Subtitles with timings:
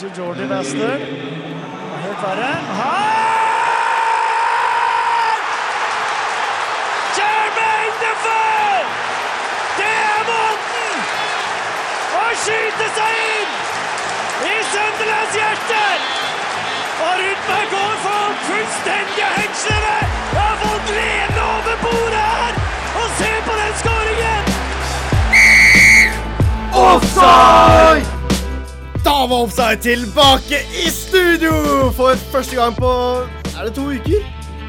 [0.00, 0.96] til Jordy Wester.
[2.02, 2.52] Helt verre.
[2.80, 3.40] Her!
[7.18, 8.78] Jermaine Defoe!
[9.78, 10.94] Det er måten
[12.20, 13.52] å skyte seg inn
[14.52, 15.82] i Sunderlands hjerte!
[17.08, 19.98] Og rundt meg går folk fullstendige hengslede!
[20.30, 22.56] Jeg har fått lene over bordet her!
[23.02, 24.44] Og se på den skåringen!
[26.86, 28.19] Offside!
[29.20, 31.52] Da var Offside tilbake i studio
[31.92, 32.90] for første gang på
[33.58, 34.22] Er det to uker?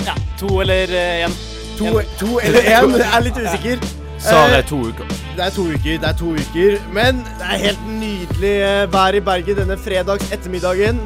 [0.06, 1.36] Ja, to eller én.
[1.78, 1.86] To,
[2.20, 2.98] to eller én?
[2.98, 3.86] Jeg er litt usikker.
[4.26, 5.08] Sa Eh, det to uker.
[5.38, 6.76] Det er to uker, det er to uker.
[6.92, 11.00] Men det er helt nydelig eh, vær i Bergen denne fredags ettermiddagen.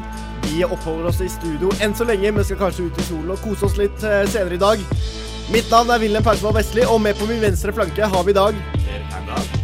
[0.48, 3.42] Vi oppholder oss i studio enn så lenge, men skal kanskje ut i solen og
[3.46, 4.86] kose oss litt eh, senere i dag.
[5.54, 8.40] Mitt navn er Wilhelm Persvold Vestli, og med på min venstre flanke har vi i
[8.42, 8.58] dag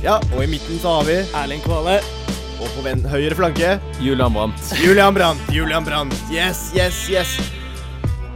[0.06, 1.98] Ja, og i midten så har vi Erling Kvale.
[2.62, 4.72] Og på venn høyre flanke Julian Brandt.
[4.78, 5.42] Julian Brandt.
[5.50, 6.14] Julian Brandt.
[6.30, 7.34] Yes, yes, yes.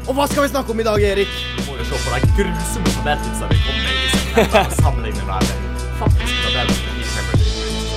[0.07, 1.33] Og hva skal vi snakke om i dag, Erik?
[1.67, 4.71] må jo se på de grusomme tabelltipsene vi kom med Liksom, september.
[4.83, 5.63] Sammenlignet med den
[6.01, 6.79] faktiske tabellen i
[7.11, 7.97] Premier League.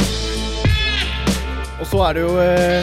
[1.80, 2.82] Og så er det jo eh,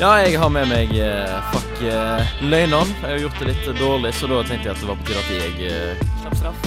[0.00, 2.92] Ja, jeg har med meg eh, fuck eh, løgnene.
[3.02, 5.20] Jeg har gjort det litt dårlig, så da tenkte jeg at det var på tide
[5.24, 6.60] at jeg eh, Slapp straff.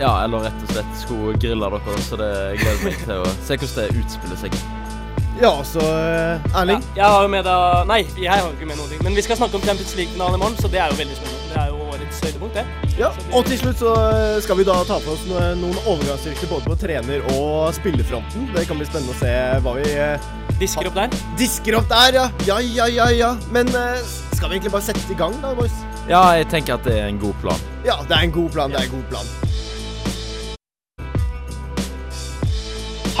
[0.00, 3.32] Ja, eller rett og slett skulle grille dere, så det jeg gleder meg til å
[3.44, 4.52] se hvordan det utspiller seg.
[5.40, 5.80] Ja, så
[6.54, 6.82] Erling?
[6.94, 7.54] Ja, jeg har jo med da
[7.88, 9.00] Nei, jeg har ikke med noen ting.
[9.06, 11.46] Men vi skal snakke om Champions League-finalen i morgen, så det er jo veldig spennende.
[11.50, 12.92] Det er jo årets høydepunkt, det.
[13.00, 16.68] Ja, og til slutt så eh, skal vi da ta for oss noen overgangsrykter både
[16.68, 18.50] på trener- og spillerfronten.
[18.52, 19.32] Det kan bli spennende å se
[19.64, 20.28] hva vi eh,
[20.60, 21.16] Disker opp der.
[21.40, 22.26] disker opp der, ja.
[22.44, 23.30] Ja, ja, ja, ja.
[23.54, 24.02] Men eh,
[24.36, 25.72] skal vi egentlig bare sette i gang, da, boys?
[26.10, 27.64] Ja, jeg tenker at det er en god plan.
[27.86, 28.76] Ja, det er en god plan.
[28.76, 29.32] Det er en god plan.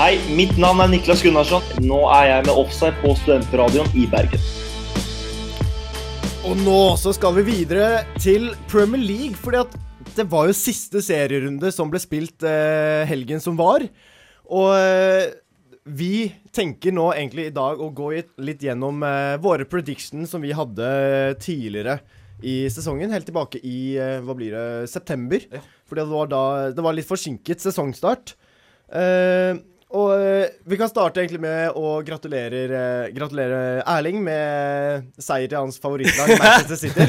[0.00, 1.60] Hei, mitt navn er Niklas Gunnarsson.
[1.84, 4.40] Nå er jeg med offside på Studentradioen i Bergen.
[6.48, 9.76] Og nå så skal vi videre til Premier League, fordi at
[10.16, 13.84] det var jo siste serierunde som ble spilt eh, helgen som var.
[14.48, 15.36] Og eh,
[15.84, 20.56] vi tenker nå egentlig i dag å gå litt gjennom eh, våre predictions som vi
[20.56, 20.88] hadde
[21.44, 22.00] tidligere
[22.40, 25.44] i sesongen, helt tilbake i eh, hva blir det, september.
[25.84, 28.32] Fordi det var da det var litt forsinket sesongstart.
[28.90, 35.50] Eh, og eh, vi kan starte egentlig med å gratulere, eh, gratulere Erling med seier
[35.50, 37.06] til hans favorittlag, Manchester City.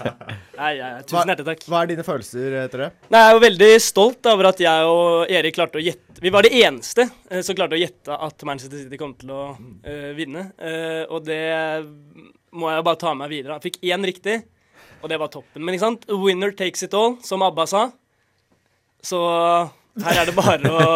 [0.60, 1.64] Nei, ja, ja, tusen hjertelig takk.
[1.72, 2.88] Hva er dine følelser etter det?
[3.10, 6.32] Nei, jeg er jo veldig stolt over at jeg og Erik klarte å gjette Vi
[6.34, 9.42] var det eneste eh, som klarte å gjette at Manchester City kom til å
[9.82, 10.52] eh, vinne.
[10.54, 11.42] Eh, og det
[12.54, 13.58] må jeg jo bare ta med meg videre.
[13.58, 14.38] Jeg fikk én riktig,
[15.02, 15.64] og det var toppen.
[15.64, 16.08] Men ikke sant?
[16.14, 17.86] Winner takes it all, som ABBA sa.
[19.02, 19.18] Så
[20.04, 20.90] her er det bare å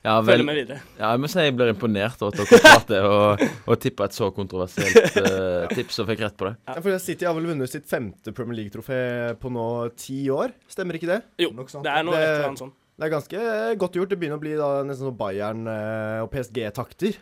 [0.00, 0.80] Ja, følge vel, med videre.
[0.96, 4.30] ja, jeg må si jeg blir imponert over at dere klarte å, tippe et så
[4.32, 6.54] kontroversielt uh, tips og fikk rett på det.
[6.70, 6.76] Ja.
[6.80, 9.00] For City har vel vunnet sitt femte Premier League-trofé
[9.42, 9.66] på nå
[10.00, 11.20] ti år, stemmer ikke det?
[11.44, 12.76] Jo, Noe det er noe Det- et eller annet sånn.
[13.00, 13.42] Det er ganske
[13.80, 14.10] godt gjort.
[14.10, 17.14] Det begynner å bli da nesten sånn Bayern eh, og PSG-takter.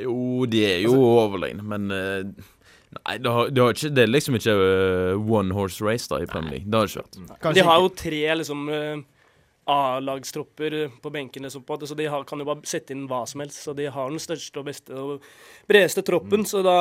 [0.00, 0.14] Jo,
[0.48, 2.48] de er jo overlegne, men eh,
[2.92, 6.18] Nei, det, har, det, har ikke, det er liksom ikke eh, one horse race da
[6.20, 6.68] i Premier League.
[6.68, 7.56] Det har det ikke vært.
[7.56, 9.21] De har jo tre liksom eh,
[9.70, 11.50] A-lagstropper på benkene.
[11.50, 13.62] Så, på, så de har, kan jo bare sette inn hva som helst.
[13.62, 15.24] Så de har den største og beste og
[15.70, 16.76] bredeste troppen, så da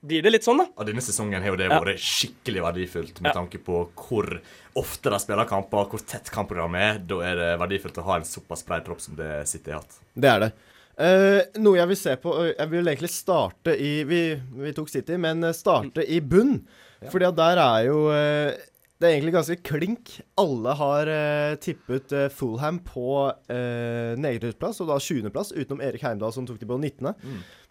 [0.00, 0.66] blir det litt sånn, da.
[0.80, 1.78] Og denne sesongen har jo det Ja.
[1.80, 3.40] vært skikkelig verdifullt med Ja.
[3.42, 4.40] tanke på hvor
[4.74, 6.98] ofte de spiller kamper, hvor tett kampprogrammet er.
[7.04, 9.98] Da er det verdifullt å ha en såpass bred tropp som det City har hatt.
[10.16, 10.52] Det er det.
[10.96, 15.16] Eh, noe jeg vil se på Jeg vil egentlig starte i Vi, vi tok City,
[15.18, 16.66] men eh, starte i bunn.
[17.10, 18.54] Fordi at der er jo eh,
[19.00, 20.12] Det er egentlig ganske klink.
[20.40, 26.32] Alle har eh, tippet eh, Fulham på uh, nedrykksplass, og da 20.-plass, utenom Erik Heimdal,
[26.34, 27.10] som tok de på 19.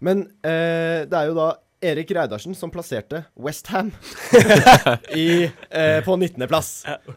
[0.04, 1.54] Men eh, det er jo da
[1.84, 3.90] Erik Reidarsen som plasserte Westham
[5.12, 6.70] eh, på 19.-plass.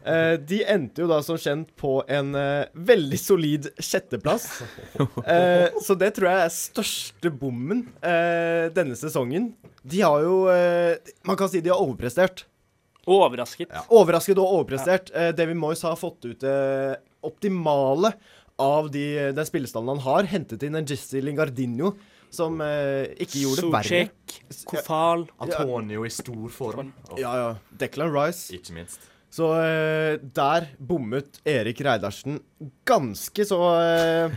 [0.03, 4.49] Eh, de endte jo da som kjent på en eh, veldig solid sjetteplass.
[4.99, 9.53] Eh, så det tror jeg er største bommen eh, denne sesongen.
[9.87, 12.47] De har jo eh, Man kan si de har overprestert.
[13.07, 13.71] Overrasket.
[13.95, 15.13] Overrasket og overprestert.
[15.15, 16.57] Eh, David Moyes har fått ut det
[17.27, 18.13] optimale
[18.63, 19.07] av de,
[19.37, 20.29] den spillestallen han har.
[20.31, 21.95] Hentet inn en Jesse Lingardinho
[22.35, 24.01] som eh, ikke gjorde det verre.
[24.51, 27.53] Socek, Kofal Antonio i stor form, Ja, ja.
[27.79, 28.51] Declan Rice.
[28.57, 29.07] ikke minst.
[29.37, 32.39] Så eh, der bommet Erik Reidarsen
[32.89, 34.37] ganske så eh,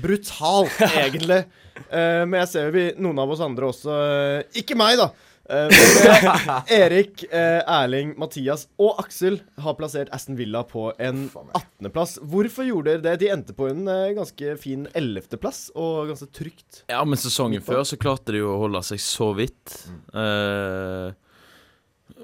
[0.00, 1.42] brutalt, egentlig.
[1.90, 5.10] Eh, men jeg ser jo vi, noen av oss andre også eh, Ikke meg, da!
[5.50, 12.20] Eh, eh, Erik, eh, Erling, Mathias og Aksel har plassert Aston Villa på en 18.-plass.
[12.22, 13.16] Hvorfor gjorde dere det?
[13.24, 13.82] De endte på en
[14.16, 16.84] ganske fin 11.-plass, og ganske trygt.
[16.92, 19.74] Ja, men sesongen før så klarte de jo å holde seg så vidt.
[20.14, 21.10] Eh,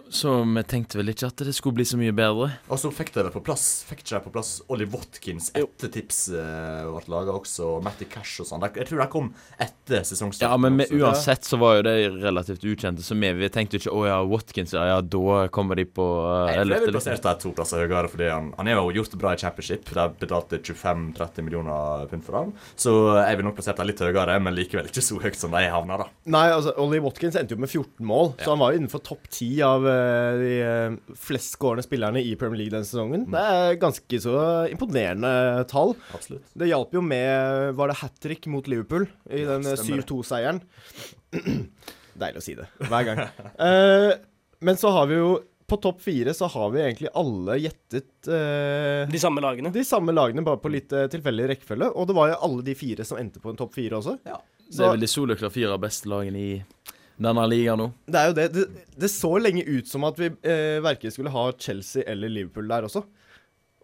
[0.08, 2.48] så vi tenkte vel ikke at det skulle bli så mye bedre.
[2.70, 6.86] Og så fikk dere på plass Fikk dere på plass Ollie Watkins etter tipset uh,
[6.92, 8.64] ble laga også, og Matty Cash og sånn.
[8.76, 9.30] Jeg tror de kom
[9.62, 10.52] etter sesongstarten.
[10.52, 13.84] Ja, men med, uansett så var jo det relativt ukjente, så vi, vi tenkte jo
[13.84, 16.70] ikke å ja, Watkins, ja, ja, da kommer de på uh, Jeg tror jeg 11.
[16.70, 16.96] vil liksom.
[16.96, 19.90] plassere dem to plasser høyere, fordi han, han har jo gjort det bra i championship.
[19.90, 22.54] De betalte 25-30 millioner pund for ham.
[22.78, 25.66] Så jeg vil nok plassere dem litt høyere, men likevel ikke så høyt som de
[25.70, 26.08] havna, da.
[26.36, 29.28] Nei, altså, Ollie Watkins endte jo med 14 mål, så han var jo innenfor topp
[29.30, 29.95] 10 av eh,
[30.40, 33.24] de uh, flest skårende spillerne i Premier League denne sesongen.
[33.32, 34.36] Det er ganske så
[34.72, 35.32] imponerende
[35.70, 35.94] tall.
[36.16, 36.46] Absolutt.
[36.56, 40.02] Det hjalp jo med Var det hat trick mot Liverpool i Ja, den eh, stemmer
[40.02, 40.08] det.
[40.08, 40.62] 7-2-seieren?
[42.16, 43.20] Deilig å si det hver gang.
[43.60, 44.12] uh,
[44.66, 45.30] men så har vi jo
[45.68, 49.72] På topp fire så har vi egentlig alle gjettet eh, De samme lagene.
[49.74, 51.88] de samme lagene, bare på litt eh, tilfeldig rekkefølge.
[51.98, 54.14] Og det var jo alle de fire som endte på en topp fire også.
[54.28, 54.38] Ja.
[54.66, 56.54] Det er vel de soleklare fire beste lagene i
[57.16, 57.86] denne ligaen nå.
[58.06, 58.46] Det er jo det.
[58.54, 58.64] Det,
[59.04, 62.88] det så lenge ut som at vi eh, verken skulle ha Chelsea eller Liverpool der
[62.88, 63.04] også.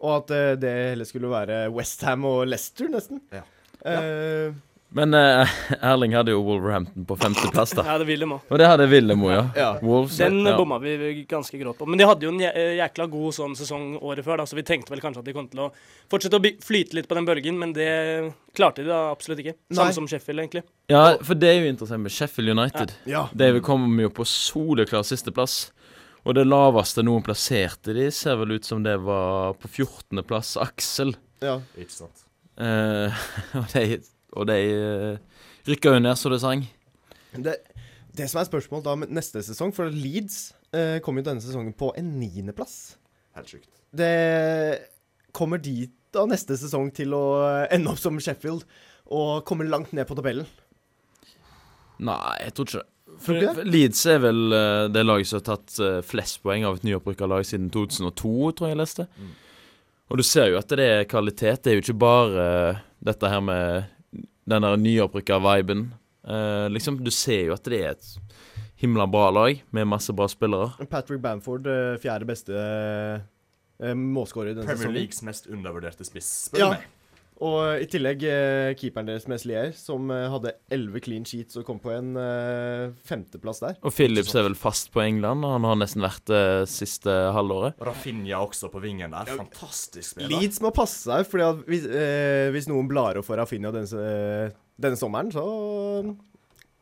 [0.03, 3.23] Og at eh, det heller skulle være Westham og Leicester, nesten.
[3.33, 3.43] Ja.
[3.83, 4.53] Eh,
[4.93, 7.85] Men eh, Erling hadde jo Wolverhampton på femteplass, da.
[7.89, 8.37] Ja, det ville må.
[8.47, 9.43] Og det hadde Villemo, ja.
[9.57, 9.69] Ja.
[9.81, 10.53] Wolves, Den ja.
[10.57, 11.87] bomma vi ganske grått på.
[11.89, 14.65] Men de hadde jo en eh, jækla god sånn sesong året før, da, så vi
[14.67, 15.69] tenkte vel kanskje at de kom til å
[16.13, 17.89] fortsette å flyte litt på den bølgen, men det
[18.53, 19.55] klarte de da absolutt ikke.
[19.73, 19.79] Nei.
[19.81, 20.65] Samme som Sheffield, egentlig.
[20.93, 22.93] Ja, for det er jo interessant med Sheffield United.
[23.09, 23.25] ja.
[23.33, 25.63] De kom jo på soleklar sisteplass.
[26.23, 31.17] Og det laveste noen plasserte de, ser vel ut som det var på 14.-plass Aksel.
[31.43, 31.57] ja.
[31.75, 32.27] Ikke sant.
[32.53, 33.09] Uh,
[33.57, 33.97] og de,
[34.33, 36.65] og de eh, rykka jo ned så det sang.
[37.33, 37.57] Det,
[38.13, 41.75] det som er spørsmålet da med neste sesong, for Leeds eh, kom jo denne sesongen
[41.77, 42.95] på en niendeplass.
[43.37, 43.69] Helt sjukt.
[43.93, 44.13] Det
[45.33, 47.23] kommer de da neste sesong til å
[47.73, 48.65] ende opp som Sheffield
[49.13, 50.49] og komme langt ned på tabellen.
[52.03, 52.89] Nei, jeg tror ikke det.
[53.13, 53.19] Det?
[53.21, 56.85] For Leeds er vel eh, det laget som har tatt eh, flest poeng av et
[56.87, 59.05] nyopprykka lag siden 2002, tror jeg jeg leste.
[59.17, 59.33] Mm.
[60.09, 61.61] Og du ser jo at det er kvalitet.
[61.63, 63.91] Det er jo ikke bare eh, dette her med
[64.49, 65.93] den der nyopprykka viben.
[66.27, 68.09] Eh, liksom, du ser jo at det er et
[68.83, 70.73] himla bra lag med masse bra spillere.
[70.91, 74.97] Patrick Bamford, eh, fjerde beste eh, målskårer denne Premier sesongen.
[74.97, 76.69] Leagues mest undervurderte spiss, spør Ja.
[76.75, 76.87] meg.
[77.41, 81.79] Og i tillegg eh, keeperen deres, Meslier, som eh, hadde elleve clean sheets og kom
[81.83, 83.79] på en eh, femteplass der.
[83.81, 87.79] Og Phillips er vel fast på England, og han har nesten vært det siste halvåret.
[87.83, 89.33] Rafinha også på vingen der.
[89.33, 90.35] Fantastisk spiller.
[90.35, 94.99] Leeds må passe seg, for hvis, eh, hvis noen blar opp for Rafinha denne, denne
[94.99, 95.47] sommeren, så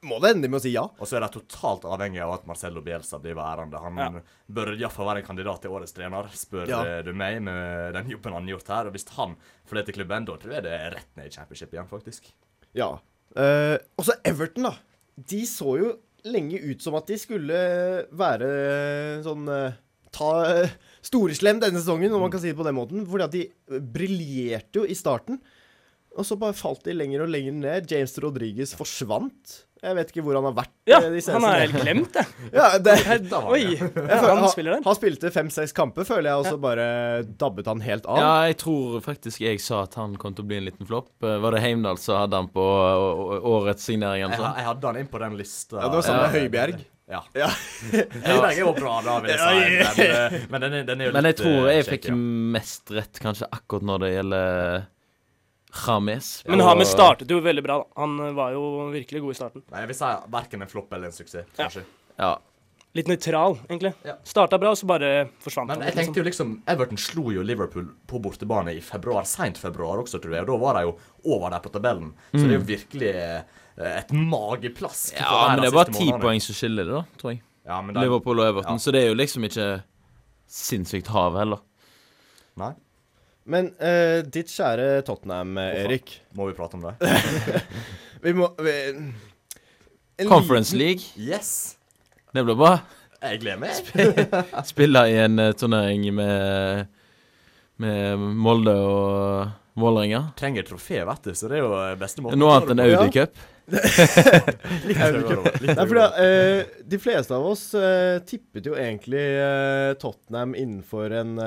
[0.04, 0.84] må det ende med å si ja.
[0.98, 3.78] Og så er de totalt avhengig av at Marcello Bielsa blir værende.
[3.84, 4.22] Han Ja.
[4.50, 6.82] bør iallfall være en kandidat til årets trener, spør Ja.
[6.84, 8.88] eh, du meg, med den jobben han har gjort her.
[8.88, 11.88] Og hvis han forlater klubben, da tror jeg det er rett ned i championship igjen,
[11.88, 12.32] faktisk.
[12.74, 13.00] Ja.
[13.36, 14.76] Eh, og så Everton, da.
[15.18, 19.74] De så jo lenge ut som at de skulle være sånn eh,
[20.12, 20.26] Ta
[20.66, 20.68] uh,
[21.02, 23.06] storeslem denne sesongen, om man kan si det på den måten.
[23.08, 25.40] Fordi at de briljerte jo i starten.
[26.18, 27.88] Og så bare falt de lenger og lenger ned.
[27.90, 29.62] James Rodriguez forsvant.
[29.82, 30.72] Jeg vet ikke hvor han har vært.
[30.86, 32.24] Ja, eh, han har helt glemt det.
[32.54, 34.84] Ja, det Oi, jeg føler- han han, spiller den.
[34.86, 36.86] han spilte fem-seks kamper, føler jeg, og så bare
[37.42, 38.20] dabbet han helt av.
[38.22, 41.10] Ja, jeg tror faktisk jeg sa at han kom til å bli en liten flopp.
[41.26, 42.68] Eh, Var det Heimdal som hadde han på
[43.42, 44.22] årets signering?
[44.28, 44.54] Jeg, sånn?
[44.62, 45.80] jeg hadde han inn på den lista.
[45.82, 46.40] Ja, det var sammen med Ja.
[46.46, 46.86] Høibjerg.
[47.12, 47.24] Ja.
[47.36, 47.50] Ja.
[48.30, 50.02] Høibjerg er jo bra, da, vil jeg si.
[50.06, 52.16] Men, eh, men den er, den er jo Men jeg litt, tror jeg fikk ja.
[52.56, 54.86] mest rett kanskje akkurat når det gjelder
[55.88, 56.44] James.
[56.48, 57.78] Men James startet jo veldig bra.
[57.82, 58.02] da.
[58.02, 59.66] Han eh, var jo virkelig god i starten.
[59.72, 61.84] Nei, jeg vil si verken en flopp eller en suksess, kanskje.
[62.20, 62.36] Ja.
[62.92, 63.94] Litt nøytral, egentlig.
[64.04, 64.18] Ja.
[64.28, 65.88] Starta bra, så bare forsvant Men han.
[65.88, 70.20] jeg tenkte jo liksom Everton slo jo Liverpool på bortebane i februar, seint februar også,
[70.20, 70.44] tror jeg.
[70.44, 70.98] Og da var de jo
[71.32, 72.12] over der på tabellen.
[72.34, 73.62] Så det er jo virkelig eh,
[74.02, 75.16] et mageplask.
[75.16, 77.42] ja, men det er bare ti poeng som skiller det, da, tror jeg.
[77.72, 78.76] Ja, men det, Liverpool og Everton.
[78.76, 78.84] Ja.
[78.84, 79.70] Så det er jo liksom ikke
[80.52, 81.64] sinnssykt hav heller.
[82.60, 82.74] Nei,
[83.50, 85.86] Men uh, ditt kjære Tottenham, Hvorfor?
[85.90, 86.16] Erik.
[86.38, 86.96] må vi prate om det?
[88.22, 88.74] Vi må vi,
[90.22, 91.78] en Conference liten- League, Yes!
[92.34, 92.76] det blir bra.
[93.22, 93.74] Jeg gleder meg.
[94.70, 96.86] Spiller i en uh, turnering med
[97.82, 99.50] Med Molde og
[99.82, 100.28] Vålerenga.
[100.38, 102.38] Trenger trofé, vet du, så det er jo eh, beste måten.
[102.42, 103.40] Noe annet enn Audi Cup.
[104.86, 111.38] Litt eh, De fleste av oss eh, tippet jo egentlig eh, Tottenham innenfor en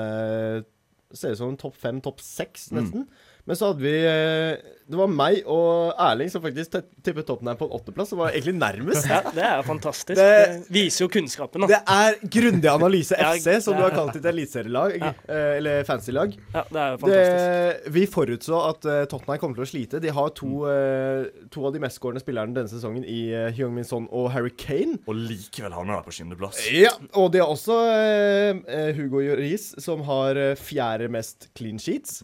[1.13, 3.07] Ser ut som en topp fem, topp seks, Mm.
[3.45, 6.75] Men så hadde vi eh, Det var meg og Erling som faktisk
[7.05, 8.09] tippet Tottenham på en åtteplass.
[8.13, 9.05] Det var egentlig nærmest.
[9.09, 10.15] Ja, det er fantastisk.
[10.17, 10.25] Det-
[10.65, 11.67] Det viser jo kunnskapen, da.
[11.67, 14.97] Det er grundig analyse Ja, FC, som du har kalt ditt eliteserielag.
[15.01, 15.11] Ja.
[15.57, 16.35] Eller fancy-lag.
[16.53, 17.45] Ja, det er fantastisk.
[17.85, 20.01] Det, vi forutså at eh, Tottenham kommer til å slite.
[20.01, 20.67] De har to, Mm.
[20.69, 24.99] eh, to av de mestskårende spillerne denne sesongen i uh, Hyung-Min Son og Harry Kane.
[25.07, 26.61] Og likevel havner de på sjuendeplass.
[26.73, 31.77] Ja, og de har også eh, eh, Hugo Joris, som har eh, fjerde mest clean
[31.81, 32.21] sheets.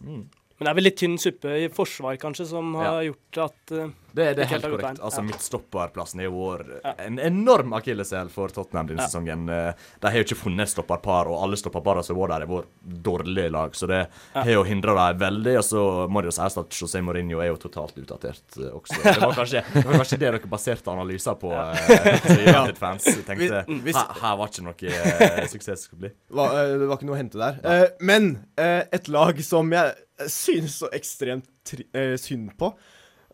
[0.61, 3.87] Men det er vel litt tynn suppe i forsvar, kanskje, som har gjort at eh,
[4.13, 4.99] Det, det er helt korrekt.
[4.99, 5.27] Altså Ja.
[5.29, 6.93] Midtstopperplassen er jo vår Ja.
[7.05, 9.07] en enorm akilleshæl for Tottenham denne Ja.
[9.07, 9.49] sesongen.
[9.49, 12.47] Eh, De har jo ikke funnet et stopperpar, og alle stopperparene som var der, er
[12.47, 12.65] vår
[13.01, 13.71] dårlige lag.
[13.75, 14.43] Så det Ja.
[14.43, 15.57] har jo hindra dem veldig.
[15.57, 19.01] Og så må det jo sies at José Mourinho er jo totalt utdatert eh, også.
[19.03, 23.03] Det var kanskje det, var kanskje det dere baserte analyser på, eh, så United-fans.
[23.25, 26.11] Tenkte Hvis- her, her var ikke noe eh, suksess skulle bli.
[26.29, 27.59] Var, eh, det var ikke noe å hente der.
[27.63, 29.93] Eh, men eh, et lag som jeg
[30.27, 32.73] synes så ekstremt tri eh, synd på,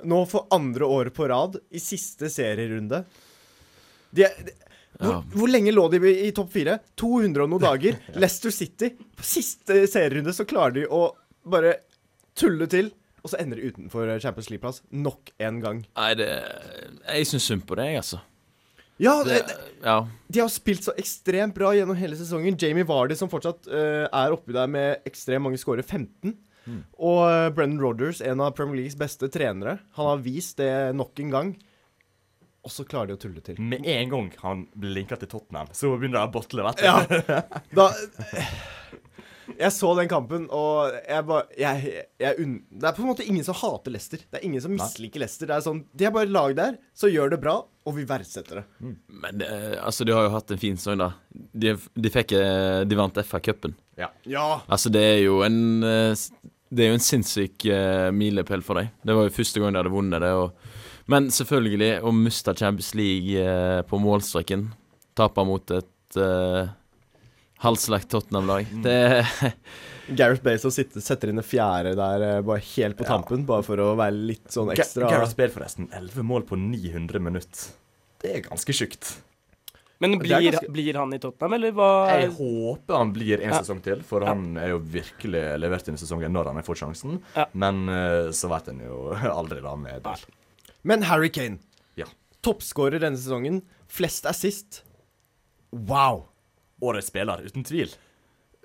[0.06, 3.04] nå for andre året på rad, i siste serierunde
[4.12, 4.54] de, de,
[4.98, 6.77] hvor, hvor lenge lå de i, i topp fire?
[7.00, 8.00] 200 og noen dager.
[8.22, 8.94] Leicester City.
[9.18, 11.10] På siste serierunde så klarer de å
[11.48, 11.75] bare
[12.38, 12.89] tulle til,
[13.24, 15.84] og så ender de utenfor Champions League-plass nok en gang.
[16.00, 18.22] Nei, det Jeg syns synd på deg, altså.
[18.98, 20.00] Ja, Det, det, ja.
[20.27, 22.58] De har spilt så ekstremt bra gjennom hele sesongen.
[22.58, 26.34] Jamie Vardy, som fortsatt uh, er oppi der med ekstremt mange scorer, 15.
[26.98, 29.78] Og uh, Brennan Rodgers, en av Premier Leagues beste trenere.
[30.00, 31.56] Han har vist det nok en gang.
[32.68, 33.60] Og så klarer de å tulle til.
[33.64, 36.88] Med en gang han blir linka til Tottenham, så begynner de å botle, vet du.
[36.90, 36.98] Ja,
[37.80, 37.92] da
[39.58, 43.24] Jeg så den kampen, og jeg bare jeg, jeg unn, Det er på en måte
[43.24, 44.20] ingen som hater Leicester.
[44.20, 45.48] Det er ingen som misliker Leicester.
[45.48, 47.56] Det er sånn De er bare lag der, så gjør det bra,
[47.88, 48.66] og vi verdsetter det.
[49.08, 51.14] Men det, altså, de har jo hatt en fin sesong, da.
[51.32, 53.80] De, de fikk eh, De vant FA-cupen.
[53.98, 54.12] Ja.
[54.28, 54.48] Ja.
[54.68, 56.28] Altså, det er jo en eh,
[56.70, 58.90] Det er jo en sinnssyk uh, milepæl for dem.
[59.08, 60.32] Det var jo første gang de hadde vunnet det.
[60.36, 60.52] Og,
[61.08, 64.66] men selvfølgelig, å miste Champions League uh, på målstreken,
[65.16, 66.68] tape mot et uh,
[67.64, 68.82] halvslakt Tottenham-lag Mm.
[68.84, 69.56] Det
[70.18, 73.10] Gareth Bale som sitter, setter inn det fjerde der eh, bare helt på Ja.
[73.18, 75.90] tampen, bare for å være litt sånn Ga- ekstra Gareth Bale, forresten.
[75.92, 77.74] 11 mål på 900 minutter.
[78.24, 79.10] Det er ganske sjukt.
[80.00, 81.88] Men er blir, ganske- blir han i Tottenham, eller hva?
[82.20, 83.62] Jeg håper han blir en Ja.
[83.62, 84.27] sesong til, for Ja.
[84.27, 87.22] han er jo virkelig levert inn i sesongen når han har fått sjansen.
[87.36, 87.46] Ja.
[87.54, 90.25] Men eh, så vet en jo aldri da med Bale.
[90.84, 91.58] Men Harry Kane,
[91.96, 92.06] Ja.
[92.44, 94.84] toppskårer denne sesongen, flest assist.
[95.72, 96.27] Wow.
[96.82, 97.89] Årets spiller, uten tvil.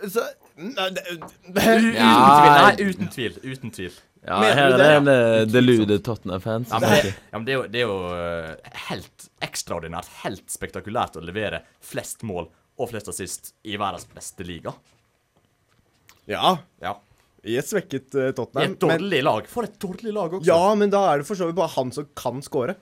[0.06, 0.20] Så
[0.56, 1.92] nei, Uten tvil.
[1.94, 3.38] Nei, uten tvil.
[3.42, 3.92] Uten tvil.
[4.22, 4.88] Ja, Mener her er det?
[4.94, 5.52] en Utvilsomt.
[5.52, 6.68] deluded Tottenham-fans.
[6.70, 10.44] Ja, men, det, ja, men det er jo, det er jo eh, helt ekstraordinært, helt
[10.52, 12.46] spektakulært å levere flest mål
[12.78, 14.72] og flest assist i verdens beste liga.
[16.30, 16.94] Ja, Ja.
[17.42, 19.48] i et svekket uh, I et dårlig lag.
[19.50, 20.46] For et dårlig lag også.
[20.46, 22.76] ja, men da er det for så vidt bare han som kan score.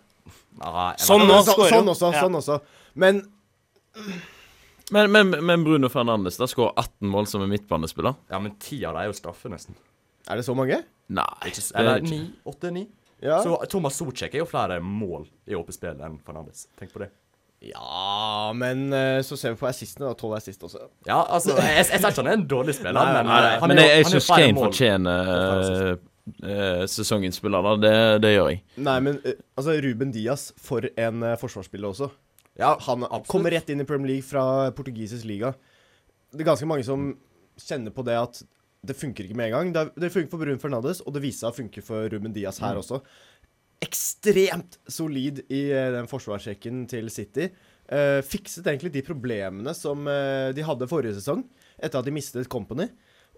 [0.60, 2.20] Nei, Sånn også, nå Så, sånn også, Ja.
[2.26, 2.60] sånn også.
[3.00, 3.22] Men
[4.92, 8.14] Men, men, men Bruno Fernandes da skårer 18 mål som en midtbanespiller?
[8.28, 9.76] Ja, men ti av dem er jo straffe, nesten.
[10.30, 10.80] Er det så mange?
[11.10, 11.26] Nei.
[11.50, 12.20] Er eller ni?
[12.46, 12.86] Åtte-ni?
[13.20, 13.40] Ja.
[13.44, 16.68] Så Thomas Socek er jo flere mål i åpent spill enn Fernandes.
[16.80, 17.10] Tenk på det.
[17.60, 20.16] Ja, men eh, så ser vi på assistene, da.
[20.16, 20.86] Tolv assist også.
[21.04, 23.58] Ja, altså, jeg, jeg, ikke han er en dårlig spiller, Nei, men, nei, eh, nei.
[23.60, 25.90] han Men er jo- jeg, jeg han syns Kane fortjener uh,
[26.46, 27.74] uh, sesongens spiller, da.
[27.84, 27.92] Det,
[28.24, 28.62] det gjør jeg.
[28.88, 32.08] Nei, men eh, altså, Ruben Diaz, for en eh, forsvarsspiller også.
[32.60, 34.42] Ja, Han kommer rett inn i Premier League fra
[34.76, 35.52] portugisisk liga.
[36.32, 37.10] Det er ganske mange som
[37.60, 38.40] kjenner på det at
[38.86, 39.72] det funker ikke med en gang.
[39.74, 42.32] Det, er- det funker for Brun Fernandes, og det viser seg å funke for Ruben
[42.36, 43.02] Diaz her også.
[43.84, 47.50] Ekstremt solid i eh, den forsvarsrekken til City.
[47.90, 51.40] Uh, fikset egentlig de problemene som uh, de hadde forrige sesong,
[51.82, 52.86] etter at de mistet Company.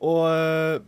[0.04, 0.82] Og uh,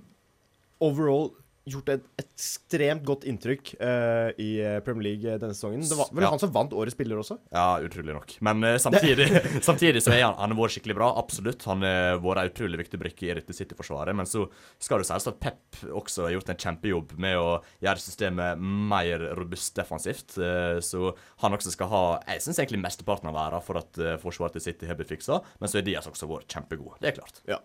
[0.84, 1.30] overall
[1.68, 5.80] gjort et ekstremt godt inntrykk uh, i eh, Premier League eh, denne sesongen.
[5.88, 6.30] Det var vel Ja.
[6.34, 7.38] han som vant årets spiller også?
[7.54, 8.34] Ja, utrolig nok.
[8.44, 9.28] Men uh, samtidig,
[9.68, 11.08] samtidig så er han, han vært skikkelig bra.
[11.20, 11.64] Absolutt.
[11.70, 14.16] Han har vært en utrolig viktig brikke i dette City-forsvaret.
[14.16, 14.44] Men så
[14.82, 17.48] skal det sies at Pep også har gjort en kjempejobb med å
[17.84, 20.36] gjøre systemet mer robust defensivt.
[20.36, 22.04] Uh, så han også skal ha
[22.34, 25.40] Jeg syns egentlig mesteparten av æra for at forsvaret til City har blitt fiksa.
[25.62, 27.00] Men så er Diaz også vært kjempegod.
[27.00, 27.40] Det er klart.
[27.48, 27.62] Ja.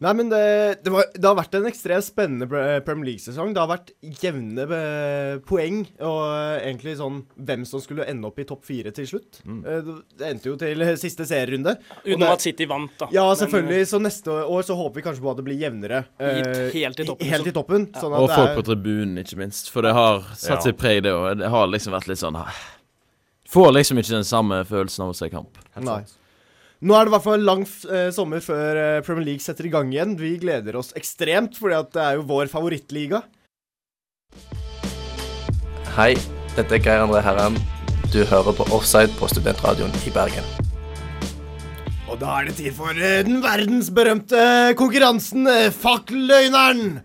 [0.00, 2.46] Nei, men det, det, var, det har vært en ekstremt spennende
[2.86, 3.50] Premier League-sesong.
[3.52, 3.90] Det har vært
[4.22, 8.94] jevne eh, poeng, og eh, egentlig sånn hvem som skulle ende opp i topp fire
[8.96, 9.42] til slutt.
[9.44, 9.58] Mm.
[9.66, 11.74] det- det endte jo til eh, siste serierunde.
[12.00, 13.10] Uten Utenom at City vant, da.
[13.12, 13.82] Ja, Men, selvfølgelig.
[13.92, 16.04] Så neste år så håper vi kanskje på at det blir jevnere.
[16.18, 17.86] eh, Helt- i toppen, Helt i toppen.
[17.92, 19.68] Sånn at Og det folk er- på tribunen, ikke minst.
[19.70, 20.60] For det har satt Ja.
[20.70, 21.36] sitt preg, det òg.
[21.44, 22.48] Det har liksom vært litt sånn ah,
[23.50, 25.56] Får liksom ikke den samme følelsen av å se kamp.
[25.74, 25.98] Helt Nei.
[26.06, 26.16] sant.
[26.80, 29.72] Nå er det i hvert fall lang eh, sommer før eh, Premier League setter i
[29.72, 30.14] gang igjen.
[30.16, 33.20] Vi gleder oss ekstremt, fordi det er jo vår favorittliga.
[35.98, 36.14] Hei,
[36.56, 37.58] dette er Geir André Herrem.
[38.14, 40.48] Du hører på Offside på Studentradioen i Bergen.
[42.08, 47.02] Og da er det tid for eh, den verdensberømte konkurransen eh, Fakkeløgneren.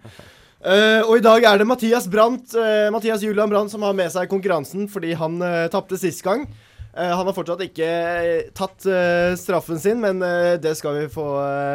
[0.63, 4.07] Eh, og i dag er det Mathias Brandt, uh, Mathias Julian Brandt som har med
[4.09, 6.47] seg konkurransen fordi han uh, tapte sist gang.
[6.95, 10.21] Eh, han har fortsatt ikke eh, tatt eh, straffen sin, men
[10.63, 11.25] det skal vi få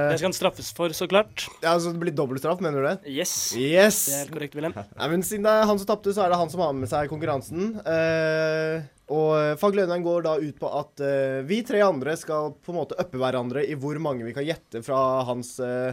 [0.09, 1.45] Det skal han straffes for, så klart.
[1.61, 3.13] Ja, Så Det blir dobbeltstraff, mener du det?
[3.13, 3.35] Yes.
[3.57, 4.05] Yes!
[4.07, 4.79] Det er helt korrekt, Wilhelm.
[4.81, 6.89] Nei, men Siden det er han som tapte, så er det han som har med
[6.89, 7.75] seg konkurransen.
[7.85, 12.79] Eh, og faglønnen går da ut på at uh, vi tre andre skal på en
[12.79, 15.91] måte uppe hverandre i hvor mange vi kan gjette fra hans uh,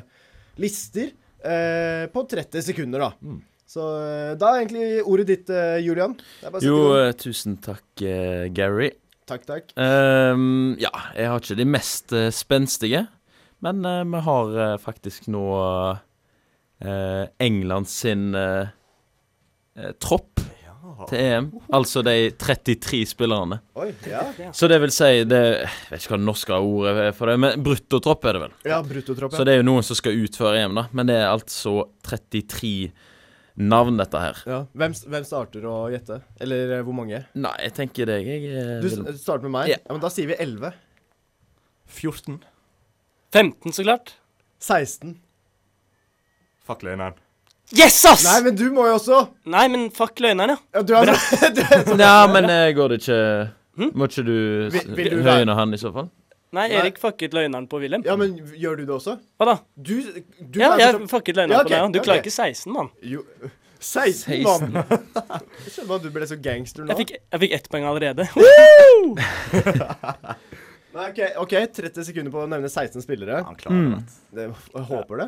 [0.61, 1.09] lister
[1.41, 3.39] uh, på 30 sekunder, da.
[3.67, 5.49] Så eh, da er egentlig ordet ditt,
[5.83, 6.13] Julian.
[6.63, 6.77] Jo,
[7.19, 7.83] tusen takk,
[8.55, 8.93] Gary.
[9.27, 9.71] Takk, takk.
[9.75, 13.01] Um, ja, jeg har ikke de mest uh, spenstige,
[13.65, 15.47] men uh, vi har uh, faktisk nå
[17.41, 18.35] England sin
[19.97, 20.43] tropp
[21.09, 21.47] til EM.
[21.73, 23.57] Altså de 33 spillerne.
[23.81, 24.21] Oi, ja.
[24.53, 27.39] Så det vil si det, Jeg vet ikke hva det norske ordet er for det,
[27.41, 28.53] men bruttotropp er det vel.
[28.69, 29.33] Ja, bruttotropp.
[29.33, 30.85] Så det er jo noen som skal utføre EM, da.
[30.93, 32.91] Men det er altså 33
[33.57, 34.41] navn, dette her.
[34.45, 34.59] Ja.
[34.77, 36.19] Hvem, hvem starter å gjette?
[36.39, 37.23] Eller eh, hvor mange?
[37.35, 38.27] Nei, jeg tenker deg.
[38.29, 39.69] Jeg jeg Du vil- s- starter med meg?
[39.73, 39.77] Ja.
[39.85, 40.73] Ja, men Da sier vi 11.
[41.87, 42.39] 14.
[43.33, 44.13] 15, så klart.
[44.59, 45.17] 16.
[46.67, 47.15] Fuck løgneren.
[47.75, 48.23] Yes, ass!
[48.23, 49.17] Nei, men du må jo også!
[49.51, 50.57] Nei, men fuck løgneren, ja.
[50.77, 51.09] Ja, du er,
[51.57, 53.17] du er så Ja, men eh, går det ikke
[53.97, 54.35] Må ikke du
[54.95, 56.07] vil du høyne han i så fall?
[56.55, 58.03] Nei, Erik fucket løgneren på Wilhelm.
[58.07, 59.17] Ja, men gjør du det også?
[59.37, 59.55] Hva da?
[59.75, 59.95] Du,
[60.39, 61.07] du Ja, jeg som...
[61.11, 61.93] fucket løgneren Ja, okay, på deg òg.
[61.93, 62.05] Du ok.
[62.07, 62.91] klarer ikke 16, mann.
[63.03, 63.23] Jo
[63.77, 64.71] 16, mann!
[65.67, 66.89] Jeg skjønner at du ble så gangster nå.
[66.95, 68.25] Jeg fikk, jeg fikk ett poeng allerede.
[70.97, 73.41] Nei, ok, ok, 30 sekunder på å nevne 16 spillere.
[73.45, 73.99] Han klarer det.
[74.33, 75.27] Det, jeg håper det.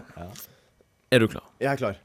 [1.14, 1.46] Er du klar?
[1.62, 2.00] Jeg er klar.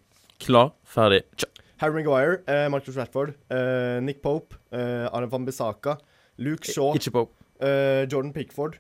[0.45, 1.49] Klar, ferdig, tja.
[1.81, 5.97] Harry Maguire, eh, Marcus Ratford, eh, Nick Pope, eh, Arne van Bissaka,
[6.45, 7.33] Luke Shaw, Ikke Pope.
[7.65, 8.77] eh, Jordan Pickford,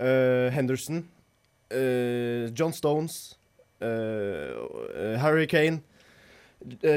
[0.00, 1.04] eh, Henderson,
[1.74, 3.38] uh, John Stones,
[3.82, 5.80] uh, eh, Harry Kane,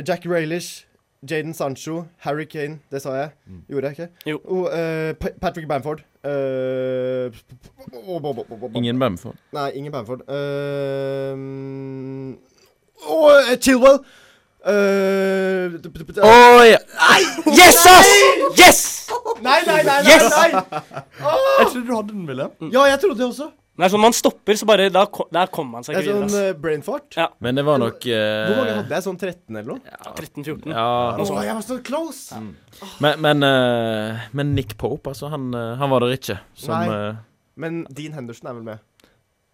[0.07, 0.85] Jack Raelish,
[1.29, 3.29] Jaden Sancho, Harry Kane, det sa jeg.
[3.69, 4.07] Gjorde jeg ikke?
[4.31, 4.37] Jo.
[4.45, 5.99] Og eh, Pa- Patrick Bamford.
[6.25, 7.31] eh,
[8.75, 9.35] Ingen Bamford.
[9.53, 10.21] Nei, ingen Bamford.
[10.27, 11.33] Uh,
[13.07, 13.99] og Chilwell.
[14.63, 15.73] Eh,
[16.23, 16.79] oh, ja.
[16.95, 17.23] Nei!
[17.51, 18.11] Yes, ass!
[18.55, 18.79] Yes!
[19.43, 19.97] Nei, nei, nei!
[20.03, 20.29] nei, Yes!
[20.31, 20.51] nei.
[20.53, 22.71] Jeg trodde du hadde den, Wilhelm.
[22.71, 23.49] Ja, jeg trodde det også.
[23.81, 25.01] Er sånn man stopper, så bare Da,
[25.33, 27.07] der kommer man seg Det ikke er sånn uh, brain fart.
[27.17, 27.25] Ja.
[27.41, 29.05] Men det var nok uh, Hvor mange hadde jeg?
[29.07, 29.81] Sånn 13 eller noe?
[29.89, 30.75] Ja, 13-14.
[30.75, 30.85] Ja,
[31.23, 32.41] Oh, jeg var så close!
[33.01, 36.37] men, men, uh, men Nick Pope, altså, han, eh, han var der ikke.
[36.53, 36.85] Som Nei.
[37.09, 37.21] eh,
[37.65, 38.83] Men Dean Henderson er vel med?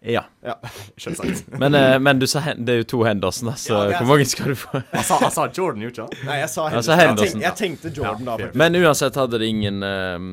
[0.00, 0.22] Ja.
[0.96, 1.44] Selvsagt.
[1.60, 4.14] Men, eh, men du sa hen, det er jo to Henderson, da, så Ja, hvor
[4.14, 4.80] mange skal du få?
[4.94, 6.26] Han sa, jeg sa Jordan, gjorde ikke han?
[6.30, 6.96] Nei, jeg sa Ja, Henderson.
[6.96, 8.36] Jeg, tenkte, jeg tenkte Jordan Ja, da.
[8.46, 8.60] faktisk.
[8.62, 10.28] Men uansett hadde det ingen eh,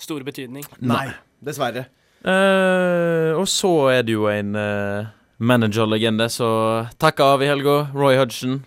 [0.00, 0.64] Stor betydning.
[0.80, 1.10] Nei,
[1.44, 1.90] dessverre.
[2.20, 5.08] Uh, og så er det jo en uh,
[5.40, 8.58] managerlegende som takka av i helga, Roy Hodgson.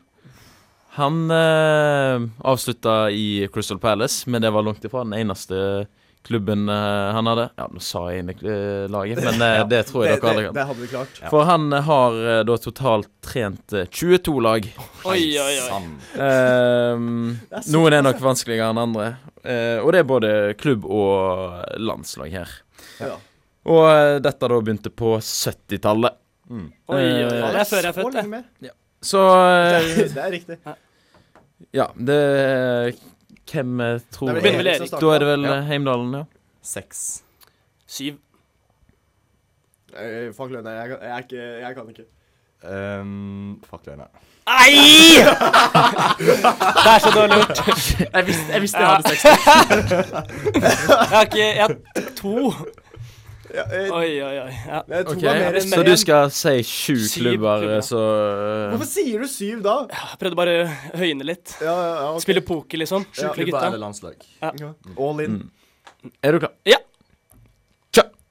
[0.98, 5.86] Han uh, avslutta i Crystal Palace, men det var langt ifra den eneste
[6.24, 7.46] klubben eh, han hadde.
[7.60, 10.46] Ja, nå sa jeg egentlig eh, laget, men eh, det tror jeg Det, dere alle
[10.48, 10.56] kan.
[10.58, 11.20] det hadde vi klart.
[11.34, 14.70] For han har da totalt trent eh, 22 lag.
[15.10, 15.68] Oi, oi, oi.
[15.76, 15.92] Um,
[16.24, 17.12] Ehm,
[17.74, 19.10] noen er nok vanskeligere enn andre.
[19.44, 22.52] Uh, og det er både klubb og landslag her.
[23.04, 23.18] Ja.
[23.68, 26.16] Og uh, dette da begynte på 70-tallet.
[26.48, 26.70] Mm.
[26.92, 27.52] Oi, oi, oi.
[27.56, 28.24] Det er før jeg er Så født, det.
[28.32, 28.72] med.
[29.04, 30.58] Så Det eh, er, det er riktig.
[31.76, 32.18] Ja, det
[33.52, 34.92] Hvem eh, tror er Begynner vel Erik.
[35.02, 35.56] Da er det vel Ja.
[35.58, 36.24] eh, Heimdalen, ja.
[36.64, 37.24] Seks.
[37.88, 38.16] Syv.
[39.94, 42.06] Eh, Fuck løgn, jeg, kan- jeg, er ikke, jeg kan ikke.
[42.64, 44.08] Um, fuck løgner.
[44.48, 45.24] Nei!
[46.24, 47.60] Det er så dårlig gjort.
[48.14, 49.24] Jeg visste jeg, visste jeg hadde seks.
[50.64, 51.76] Jeg har ikke Jeg har
[52.16, 52.54] to.
[53.54, 54.54] Ja, eh, Oi, oi, oi.
[54.66, 54.80] Ja.
[54.82, 57.76] eh, mer enn Så du skal si sju Syv klubber, klubber.
[57.76, 59.76] eh, så eh, Hvorfor sier du syv da?
[59.94, 61.54] Jeg prøvde bare å høyne litt.
[61.62, 62.24] Ja, ja, ja, ok.
[62.26, 63.06] Spille poker, liksom.
[63.14, 63.68] Sjukle Klubber gutta.
[63.68, 64.26] eller landslag.
[64.42, 64.74] Ja.
[64.98, 65.38] All in.
[66.24, 66.56] Er du klar?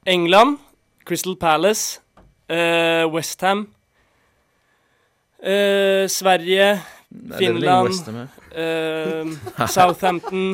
[0.05, 0.59] England,
[1.07, 2.01] Crystal Palace,
[2.51, 3.69] uh, Westham,
[5.47, 6.81] uh, Sverige,
[7.13, 7.89] Nei, det er vel ingen Finland.
[7.89, 8.29] West Ham her.
[8.57, 10.47] eh, Southampton,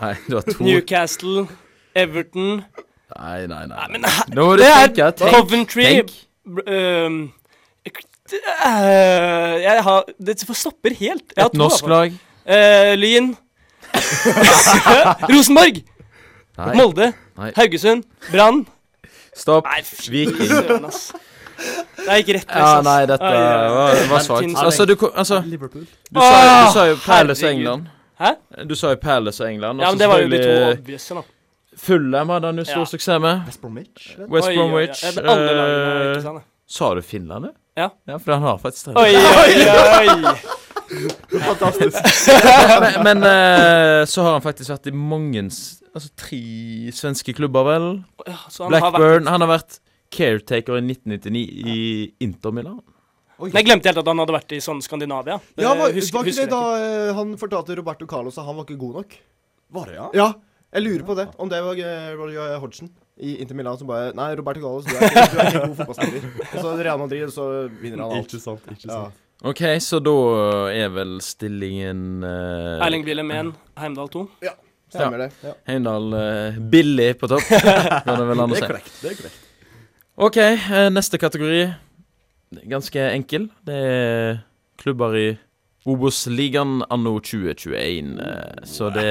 [0.00, 0.64] Nei, du har to.
[0.64, 1.46] Newcastle,
[1.94, 2.62] Everton
[3.14, 3.76] Nei, nei, nei.
[3.76, 5.10] Nei, men Nå må du det er.
[5.14, 5.30] Tenk.
[5.34, 6.10] Coventry tenk.
[6.66, 7.18] ehm,
[7.86, 11.32] eh, Jeg har Det stopper helt.
[11.36, 12.10] Jeg har Et to, norsk i hvert fall.
[12.10, 12.12] lag.
[12.46, 13.36] Eh, Lyn.
[15.30, 15.82] Rosenborg.
[16.58, 17.12] Nei, Molde.
[17.38, 17.50] Nei.
[17.56, 18.04] Haugesund.
[18.32, 18.66] Brann.
[19.36, 19.64] stopp.
[19.68, 20.48] Nei, fy Viking.
[20.48, 21.12] søren, ass.
[21.96, 23.70] Det gikk rett Ja, nei, dette Oi, oi, oi.
[23.76, 24.56] var, var svakt.
[24.64, 25.86] Altså, du, ko- altså, Liverpool.
[26.10, 27.86] du, sa, du sa jo Palace og England.
[28.20, 28.30] Hæ?
[28.68, 29.80] Du sa jo Palace og England.
[29.80, 31.22] Ja, men det var jo de to selvfølgelig obvious, da.
[31.76, 32.88] Fulham hadde han jo stor Ja.
[32.88, 33.42] suksess med.
[33.46, 34.14] West Bromwich?
[34.16, 34.28] eller?
[34.32, 34.68] West Oi, oi, oi.
[34.68, 35.02] Bromwich.
[35.04, 36.42] Ja, men Alle lagene, eh, ikke?
[36.66, 37.52] Sa du Finland, du?
[37.76, 37.90] Ja.
[38.08, 38.96] Ja, for han har faktisk det.
[38.96, 39.52] Oi, oi,
[40.08, 40.36] oi!
[41.40, 41.98] Fantastisk.
[42.80, 46.38] men men eh, så har han faktisk vært i mange s- Altså tre
[46.92, 47.86] svenske klubber, vel.
[48.28, 49.28] Ja, så han har vært Blackburn.
[49.32, 49.78] Han har vært
[50.12, 51.76] caretaker i 1999 i
[52.26, 52.82] Inter Milan.
[53.40, 55.38] Men jeg glemte helt at han hadde vært i sånn Skandinavia.
[55.56, 58.64] Ja, var, Eh, var ikke det da eh, han fortalte Roberto Carlos at han var
[58.68, 59.16] ikke god nok?
[59.72, 60.06] Var det, ja?
[60.20, 60.28] Ja,
[60.76, 61.26] jeg lurer på det.
[61.40, 64.92] Om det var eh, Roger Hodgson i Inter Milan som bare Nei, Roberto Gallos, du
[64.92, 66.26] er ikke, du er ikke en god fotballspiller.
[66.52, 67.46] Og så Real Madrid, så
[67.80, 68.28] vinner han alt.
[68.28, 68.98] Ikke sant, ikke Ja.
[69.06, 69.22] sant.
[69.44, 70.12] OK, så da
[70.72, 73.50] er vel stillingen uh, Erling Willem 1,
[73.82, 74.22] Heimdal 2.
[74.46, 74.54] Ja,
[74.92, 75.30] Stemmer det.
[75.44, 75.52] Ja.
[75.68, 78.94] Heimdal uh, billig på topp, kan det vel an å Det er korrekt.
[79.02, 79.42] det er korrekt.
[80.16, 81.58] OK, eh, neste kategori.
[82.72, 83.50] Ganske enkel.
[83.68, 84.38] Det er
[84.80, 85.26] klubber i
[85.86, 88.16] Obos-ligaen anno 2021.
[88.20, 89.06] eh, Så det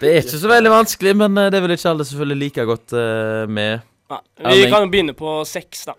[0.00, 2.94] Det er ikke så veldig vanskelig, men eh, det vel ikke alle selvfølgelig like godt
[2.98, 3.82] eh, med.
[4.12, 5.94] Nei, vi kan jo begynne på seks, da.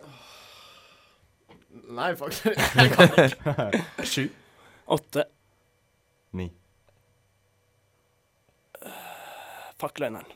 [1.93, 2.57] Nei, faktisk.
[4.11, 4.27] Sju.
[4.97, 5.23] Åtte.
[6.39, 6.47] Ni.
[9.81, 10.29] Fuck løgneren.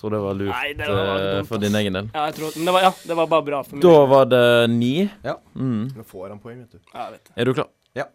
[0.00, 2.06] Tror det var lurt Nei, det var eh, dumt, for din egen del.
[2.14, 3.82] Ja, jeg tror, men det var, ja, det var bare bra for meg.
[3.84, 4.94] Da var det ni.
[5.26, 5.34] Ja.
[5.52, 5.82] Mm.
[5.98, 6.80] Nå får han poeng, vet du.
[6.94, 7.34] Ja, jeg vet det.
[7.36, 7.68] Er du klar?
[7.98, 8.06] Ja.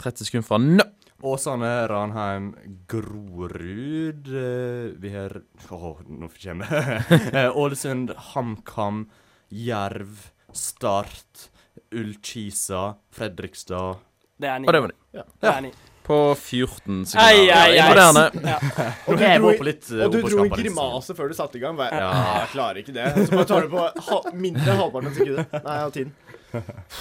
[0.00, 0.86] 30 sekunder fra nå.
[1.24, 2.50] Åsane, Ranheim,
[2.90, 5.38] Grorud eh, Vi har
[5.72, 7.52] Å, nå kommer jeg.
[7.62, 9.06] Ålesund, HamKam,
[9.48, 11.48] Jerv, Start,
[11.94, 14.00] Ullkisa, Fredrikstad
[14.40, 14.68] Det er ni.
[14.68, 15.72] Og det var Ja, Det er ni.
[16.04, 17.30] På 14 sekunder.
[17.30, 17.78] Ei, ei, ei.
[17.80, 18.24] Imponerende.
[18.44, 18.58] Ja.
[19.08, 21.34] Og du dro, var i- på litt, eh, og du dro en grimase før du
[21.38, 21.78] satte i gang.
[21.78, 22.10] Bare, Ja.
[22.12, 23.06] ja, jeg klarer ikke det.
[23.24, 25.56] Så bare tar du på halv, mindre enn halvparten av sekundet.
[25.64, 26.12] Nei, av tiden.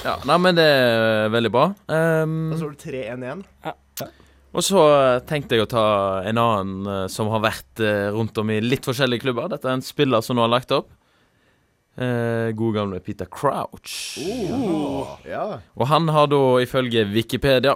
[0.05, 1.65] Ja, nei, men det er veldig bra.
[1.91, 3.43] Um, Da står det 3-1-1.
[4.53, 5.85] og så eh, tenkte jeg å ta
[6.29, 9.51] en annen eh, som har vært eh, rundt om i litt forskjellige klubber.
[9.51, 10.89] Dette er en spiller som nå har lagt opp.
[11.93, 14.15] Uh, god gamle Peter Crouch.
[15.29, 15.59] Ja.
[15.77, 17.75] Og han har da ifølge Wikipedia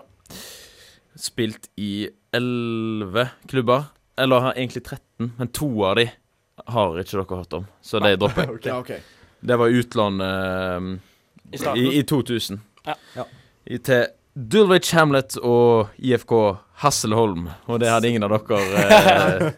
[1.18, 3.84] spilt i 11 klubber.
[4.18, 6.08] Eller egentlig 13, men to av de
[6.66, 8.66] har ikke dere hørt om, så de dropper jeg.
[8.66, 9.02] ja, okay.
[9.40, 10.88] Det var utlån uh,
[11.54, 12.62] I i, i 2000.
[12.88, 12.96] Ja.
[13.16, 13.26] Ja.
[13.66, 16.34] I, til Dulwich Hamlet og IFK
[16.82, 19.54] Hasselholm, og det hadde ingen av dere.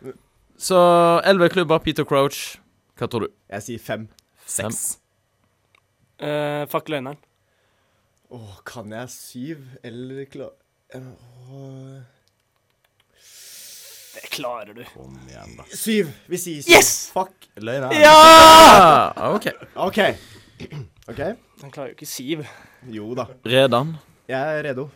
[0.00, 0.12] Uh,
[0.70, 0.80] så
[1.24, 2.58] 11 klubber, Peter Crouch.
[2.96, 3.34] Hva tror du?
[3.52, 4.08] Jeg sier fem.
[4.48, 4.98] Seks.
[6.20, 10.52] Uh, fuck Å, oh, kan jeg syv eller klar...
[14.14, 14.84] Det klarer du.
[14.90, 15.64] Kom igjen, da.
[15.76, 16.10] Syv!
[16.26, 16.72] Vi sier syv.
[16.74, 16.90] Yes!
[17.14, 17.92] Fuck løgna.
[17.94, 18.14] Ja!
[19.14, 19.46] Ah, OK.
[19.86, 20.00] OK.
[21.12, 21.20] OK.
[21.62, 22.42] Han klarer jo ikke Siv.
[22.90, 23.28] Jo da.
[23.46, 23.94] Redan.
[24.30, 24.88] Jeg er redo.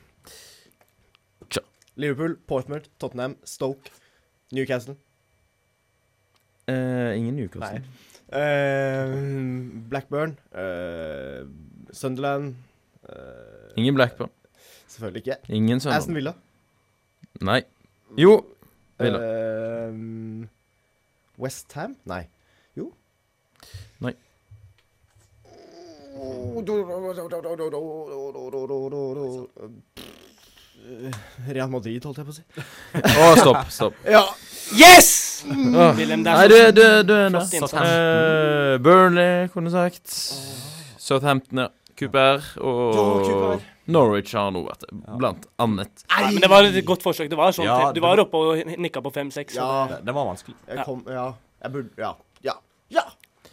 [1.51, 1.63] Tja.
[2.01, 3.91] Liverpool, Portmouth, Tottenham, Stoke,
[4.55, 4.97] Newcastle.
[6.67, 7.83] Eh, ingen Newcastle.
[7.85, 7.87] Nei.
[8.35, 9.15] Eh,
[9.91, 11.45] Blackburn, eh,
[11.95, 12.55] Sunderland
[13.07, 14.31] eh, Ingen Blackburn.
[14.95, 15.37] Selvfølgelig ikke.
[15.49, 16.37] Ingen Aston Sunderland.
[17.41, 17.53] Villa.
[17.53, 17.63] Nei.
[18.19, 18.35] Jo.
[19.01, 19.19] Villa.
[19.91, 20.47] Uh,
[21.43, 21.97] West Ham?
[22.07, 22.23] Nei.
[22.79, 22.93] Jo.
[24.01, 24.15] Nei.
[31.49, 32.43] Real Madrid, holdt jeg på å si.
[33.01, 33.61] Å, stopp.
[33.73, 34.01] Stopp.
[34.09, 34.23] Ja.
[34.77, 35.11] Yes!
[35.45, 37.47] William, Nei, du, du, du er nær.
[37.49, 37.75] innsats.
[37.81, 40.13] Eh, Burnley, kunne du sagt.
[41.01, 41.71] Southampton, ja.
[41.99, 43.65] Cooper og Cooper.
[43.95, 46.05] Norwich har nå vært det, blant annet.
[46.09, 47.29] Nei, men det var et godt forsøk.
[47.29, 49.59] Det var sånn, Ja, du var oppe og nikka på fem-seks.
[49.59, 50.57] Ja, Det, det var vanskelig.
[50.69, 51.27] jeg kom Ja.
[51.65, 52.15] Jeg burde Ja.
[52.43, 52.55] Ja.
[52.91, 53.05] ja.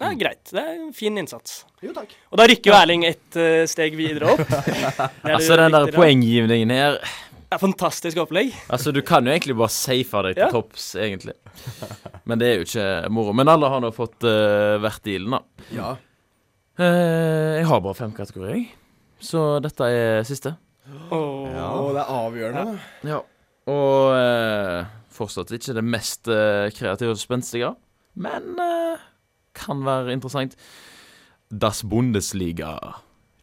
[0.02, 0.44] Det er greit.
[0.50, 1.66] Det er en fin innsats.
[1.84, 2.10] Jo, takk.
[2.32, 4.40] Og da rykker jo Erling et uh, steg videre opp.
[5.36, 8.54] Altså, den der poenggivningen her Det er fantastisk opplegg.
[8.72, 10.50] Altså, du kan jo egentlig bare safe deg til Ja.
[10.50, 11.36] topps, egentlig.
[12.26, 13.34] Men det er jo ikke moro.
[13.36, 15.42] Men alle har nå fått uh, vært dealen, da.
[15.76, 15.92] Ja.
[16.80, 18.70] Eh, jeg har bare fem kategorier, jeg.
[19.22, 20.56] Så dette er siste.
[21.12, 21.52] Åh.
[21.52, 22.80] Å, det er avgjørende.
[23.08, 23.20] Ja.
[23.72, 27.74] Og eh, fortsatt ikke det mest eh, kreative og spenstige,
[28.16, 29.04] men eh,
[29.58, 30.56] kan være interessant.
[31.52, 32.78] Das Bundesliga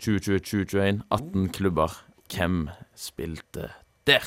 [0.03, 1.03] 2020-2021.
[1.11, 2.05] 18 klubber.
[2.29, 3.71] Hvem spilte
[4.09, 4.25] der?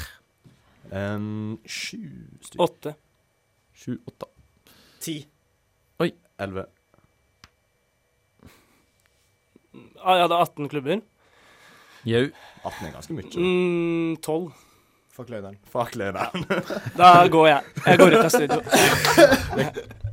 [0.92, 2.00] Um, sju
[2.42, 2.64] stykker.
[2.66, 2.94] Åtte.
[3.78, 4.30] 7-8.
[5.02, 5.16] Ti.
[6.42, 6.66] Elleve.
[10.04, 11.02] Ah, ja, det er 18 klubber.
[12.10, 12.26] Jau.
[12.66, 13.32] 18 er ganske mye.
[13.38, 14.52] Mm, 12.
[15.12, 15.58] Fuck løgneren.
[15.72, 16.46] Fuck løgnen.
[17.00, 17.74] Da går jeg.
[17.86, 18.62] Jeg går ut av studio.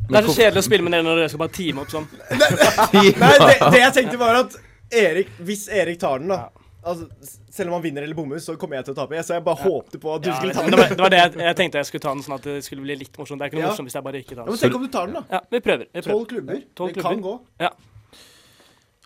[0.09, 2.07] Det er så kjedelig å spille med dere når dere skal bare teame opp sånn.
[2.33, 4.55] Nei, det, det jeg tenkte var at
[4.97, 6.47] Erik Hvis Erik tar den, da,
[6.89, 7.05] Altså,
[7.53, 9.19] selv om han vinner eller bommer, så kommer jeg til å tape.
[9.27, 10.81] Så jeg bare håpte på at du Ja, skulle ta ta det, den.
[10.81, 12.87] var, det var det jeg, jeg tenkte jeg skulle ta den sånn at det skulle
[12.87, 13.43] bli litt morsomt.
[13.43, 13.73] Det er ikke noe Ja.
[13.75, 14.55] morsomt hvis jeg bare ikke tar Ja, den.
[14.57, 15.23] men tenk om du tar den, da.
[15.37, 15.87] Ja, vi prøver.
[15.93, 16.63] Vi Tolv klubber.
[16.81, 17.35] Tolv det kan gå.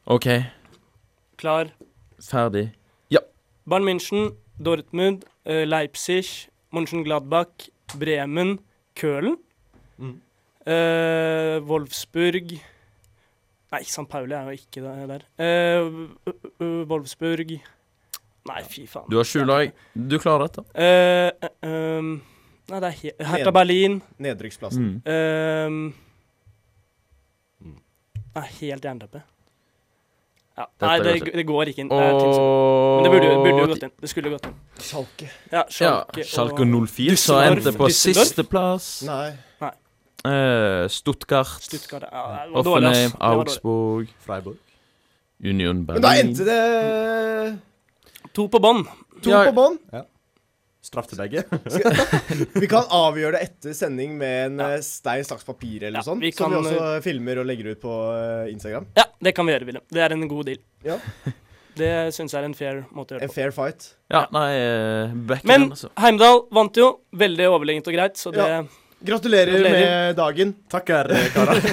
[0.07, 0.27] OK,
[1.37, 1.71] Klar.
[2.21, 2.71] ferdig.
[3.11, 3.21] Ja.
[3.67, 8.59] Bayern München, Dortmund, eh, Leipzig, Mönchengladbach, Bremen,
[8.97, 9.37] Kølen.
[9.99, 10.21] Mm.
[10.67, 12.61] eh, Wolfsburg
[13.73, 14.05] Nei, St.
[14.09, 15.23] Pauli er jo ikke der.
[15.39, 16.11] Eh, uh,
[16.61, 17.55] ø- Wolfsburg
[18.45, 19.07] Nei, fy faen.
[19.09, 19.71] Du har sju lag.
[19.95, 20.65] Du klarer dette.
[20.75, 21.31] Uh,
[21.63, 22.11] eh, um,
[22.69, 24.03] nei, det er he Hertha Ned- Berlin.
[24.19, 25.03] Nedrykksplassen.
[25.07, 25.67] Mm.
[25.67, 25.95] Um,
[27.63, 27.77] Mm.
[28.35, 29.23] Nei, helt jernteppe.
[30.59, 31.89] Ja, nei, det, det går ikke inn.
[31.89, 33.93] Det er Men det burde, burde jo gått inn.
[34.03, 34.57] Det skulle gått inn.
[34.85, 35.29] Schalke.
[35.51, 38.91] Ja, ja, Schalke, Schalke og 04, som endte på sisteplass.
[39.09, 39.31] Nei.
[40.23, 42.05] Eh, Stuttgart, Stuttgart.
[42.13, 42.45] Ja.
[42.55, 43.11] Offenheim.
[43.19, 44.61] Augsburg, Freiburg.
[45.43, 45.99] Union Berlin.
[45.99, 47.59] Men da endte det
[48.37, 48.85] To på bånn.
[49.23, 49.45] to Ja.
[49.51, 49.79] på bånn.
[50.93, 51.43] Straff til begge.
[52.63, 54.81] Vi kan avgjøre det etter sending med en ja.
[54.85, 56.21] stein, saks, papir eller Ja, sånt.
[56.37, 56.53] Kan...
[56.53, 58.91] som vi også filmer og legger ut på eh, Instagram.
[58.99, 59.85] Ja, det kan vi gjøre, William.
[59.89, 60.61] Det er en god deal.
[60.85, 60.99] Ja.
[61.73, 63.35] Det syns jeg er en fair måte å gjøre det på.
[63.39, 63.87] fair fight.
[64.13, 65.89] Ja, nei, eh, back Men den, altså.
[66.05, 66.89] Heimdal vant jo.
[67.17, 68.59] Veldig overlegent og greit, så det Ja.
[69.03, 69.87] Gratulerer, Gratulerer.
[69.89, 70.53] med dagen.
[70.71, 71.65] Takker, karer.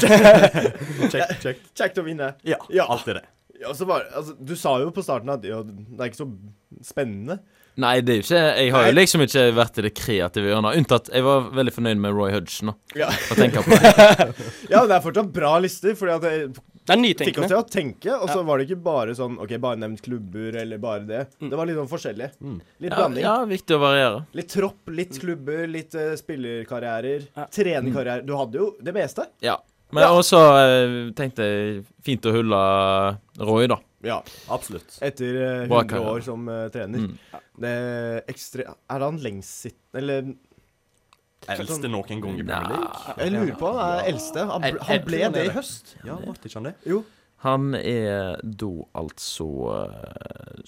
[1.11, 1.67] Kjekt, kjekt.
[1.75, 2.31] Kjekt å vinne.
[2.47, 2.87] Ja, Ja.
[2.95, 3.25] alltid det.
[3.59, 6.29] Ja, så var, altså, du sa jo på starten at ja, det er ikke så
[6.87, 7.41] spennende.
[7.79, 10.75] Nei, det er jo ikke Jeg har jo liksom ikke vært i det kreative hjørnet.
[10.81, 12.71] Unntatt jeg var veldig fornøyd med Roy Hudson.
[12.71, 13.07] nå, Ja.
[13.09, 13.77] Å tenke på.
[14.73, 16.33] Ja, det er fortsatt bra lister, fordi at det
[16.89, 18.11] Det er fikk oss til å tenke.
[18.17, 18.43] Og så Ja.
[18.43, 21.23] var det ikke bare sånn OK, bare nevnt klubber, eller bare det.
[21.39, 21.49] Mm.
[21.51, 22.29] Det var litt sånn forskjellig.
[22.41, 22.59] Mm.
[22.81, 23.23] Litt Ja, blanding.
[23.23, 24.23] ja, viktig å variere.
[24.33, 27.27] Litt tropp, litt klubber, litt uh, spillerkarrierer.
[27.37, 27.45] Ja.
[27.53, 28.25] Trenerkarriere.
[28.25, 29.27] Du hadde jo det meste.
[29.41, 29.57] Ja.
[29.91, 30.09] Men Ja.
[30.13, 32.63] også uh, tenkte jeg fint å hulle
[33.39, 33.77] Roy, da.
[34.05, 34.21] Ja.
[34.47, 34.97] Absolutt.
[35.03, 36.11] Etter eh, Bra 100 karriere.
[36.13, 37.07] år som uh, trener.
[37.09, 37.41] Mm.
[37.59, 38.65] Det er ekstre...
[38.89, 39.99] Er han lengst sittende
[41.49, 43.15] Eller Eldste noen gang i Premier League.
[43.19, 44.45] Jeg lurer på han er eldste.
[44.49, 45.93] Han, ble- han ble det i høst.
[46.07, 46.75] Ja, ble ikke han det?
[46.87, 47.01] Jo.
[47.45, 50.63] Han er da altså eh,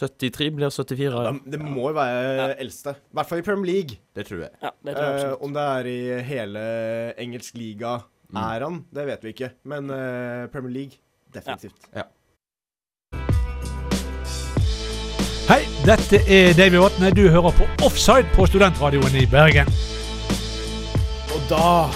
[0.00, 1.10] 73, blir 74.
[1.12, 2.94] Ja, det må jo være eldste.
[2.96, 3.98] I hvert fall i Premier League.
[4.16, 4.54] Det tror jeg.
[4.64, 5.98] Ja, det tror jeg uh, om det er i
[6.30, 6.62] hele
[7.20, 7.98] engelsk liga,
[8.32, 8.80] er han?
[8.96, 9.50] Det vet vi ikke.
[9.68, 11.00] Men uh, Premier League,
[11.36, 11.84] definitivt.
[11.92, 12.06] Hei,
[15.86, 17.08] dette er Davy Vatne.
[17.16, 19.68] Du hører på Offside på Studentradioen i Bergen.
[21.32, 21.90] Og da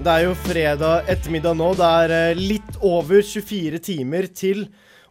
[0.00, 1.74] Det er jo fredag ettermiddag nå.
[1.76, 4.66] Det er eh, litt over 24 timer til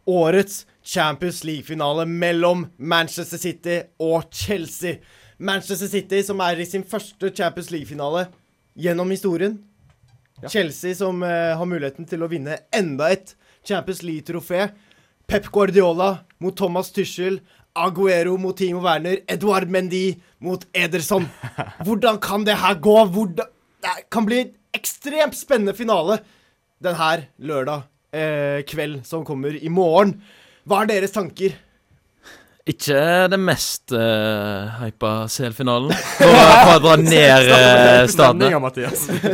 [0.10, 4.98] årets Champions League-finale mellom Manchester City og Chelsea.
[5.38, 8.28] Manchester City som er i sin første Champions League-finale
[8.78, 9.60] gjennom historien.
[10.50, 14.72] Chelsea som eh, har muligheten til å vinne enda et Champions League-trofé.
[15.30, 17.40] Pep Guardiola mot Thomas Tuchel.
[17.78, 19.22] Aguero mot Timo Werner.
[19.30, 21.28] Edouard Mendy mot Ederson.
[21.86, 22.98] Hvordan kan det her gå?
[23.14, 23.48] Hvordan
[23.80, 26.20] Det kan bli en ekstremt spennende finale
[26.84, 30.18] den her lørdag eh, kveld som kommer i morgen.
[30.68, 31.56] Hva er deres tanker?
[32.70, 33.00] Ikke
[33.32, 35.90] det mest uh, hypa CL-finalen.
[36.20, 38.52] For, å- dra ned uh, statene.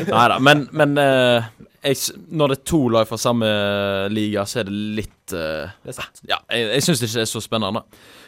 [0.07, 1.49] Nei da, men, men uh,
[1.83, 1.99] jeg,
[2.31, 3.49] når det er to lag fra samme
[4.13, 6.07] liga, så er det litt uh, Det er.
[6.31, 7.83] Ja, jeg, jeg syns ikke det er så spennende.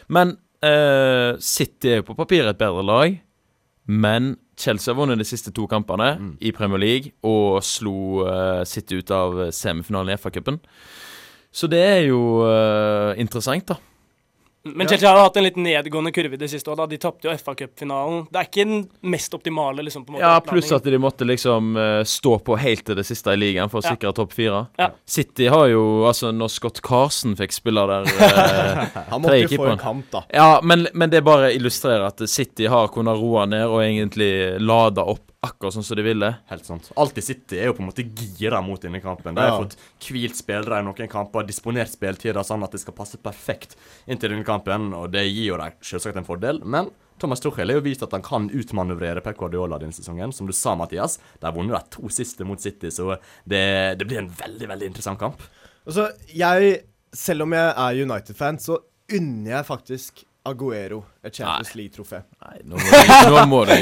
[0.08, 3.18] Men uh, City er jo på papiret et bedre lag.
[3.88, 6.32] Men Chelsea har vunnet de siste to kampene Mm.
[6.40, 10.58] i Premier League og slo uh, City ut av semifinalen i FA-cupen.
[11.52, 13.76] Så det er jo uh, interessant, da.
[14.76, 16.70] Men Chelsea har hatt en litt nedgående kurve i det siste.
[16.70, 18.26] Og de tapte jo FA-cupfinalen.
[18.32, 19.82] Det er ikke den mest optimale.
[19.82, 22.96] liksom på en måte Ja, pluss at de måtte liksom eh, stå på helt til
[22.96, 23.94] det siste i ligaen for å Ja.
[23.94, 24.66] sikre topp fire.
[24.78, 24.90] Ja.
[25.06, 29.70] City har jo Altså, når Scott Carson fikk spille der eh, Han måtte jo få
[29.72, 30.22] en kamp, da.
[30.32, 34.98] Ja, men, men det bare illustrerer at City har kunnet roe ned og egentlig lade
[35.04, 36.32] opp akkurat sånn som de ville.
[36.50, 36.88] Helt sant.
[36.98, 39.36] Alltid City er jo på en måte gira mot denne kampen.
[39.36, 39.60] De har Ja.
[39.60, 39.76] fått
[40.08, 43.76] hvilt spillere i noen kamper, disponert spilletida sånn at det skal passe perfekt
[44.08, 46.60] inntil denne kampen, og det gir jo dem selvsagt en fordel.
[46.64, 50.32] Men Thomas Tuchel har jo vist at han kan utmanøvrere Pep Guardiola denne sesongen.
[50.32, 54.06] Som du sa, Mathias, de har vunnet de to siste mot City, så det, det
[54.06, 55.42] blir en veldig, veldig interessant kamp.
[55.86, 56.84] Altså, jeg
[57.16, 58.74] Selv om jeg er United-fan, så
[59.16, 62.20] unner jeg faktisk Aguero et Champions League-trofé.
[62.44, 63.72] Nei, nå må du, nå må du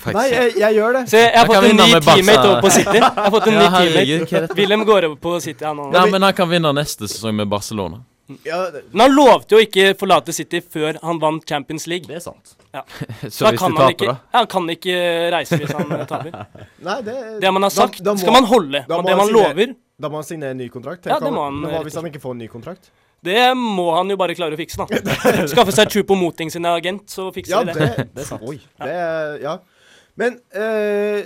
[0.00, 1.02] faktisk Nei, jeg, jeg gjør det.
[1.10, 2.96] Se, jeg har fått en ny teammate over på City.
[2.96, 4.56] Jeg har fått en Ja, ny teammate.
[4.58, 5.88] Willem går over på City han nå.
[5.94, 8.00] Nei, men han kan vinne neste sesong med Barcelona.
[8.44, 8.58] Ja,
[8.90, 12.08] Men han lovte jo ikke forlate City før han vant Champions League.
[12.10, 12.56] Det er sant.
[13.30, 14.96] Så Da hvis kan de han taper, ikke, da ja, han kan ikke
[15.36, 16.34] reise hvis han eh, taper.
[16.88, 18.82] nei, det Det man har sagt, da må- skal man holde.
[18.88, 21.06] da må det man signere- lover, Da må han signere en ny kontrakt.
[21.06, 22.90] Ja, det må han, Men hva hvis han ikke får en ny kontrakt?
[23.24, 25.46] Det må han jo bare klare å fikse, da.
[25.54, 28.08] Skaffe seg Chupo Moting sin agent, så fikser Ja, vi det, det.
[28.12, 28.42] det er sant.
[28.44, 28.58] Oi.
[28.82, 28.98] Det
[29.46, 29.54] ja.
[30.20, 31.22] Men øh,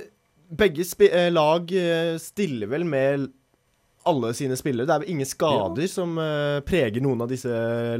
[0.61, 1.67] begge spi eh, lag
[2.23, 3.27] stiller vel med
[4.11, 4.89] alle sine spillere.
[4.89, 7.51] Det er ingen skader som uh, preger noen av disse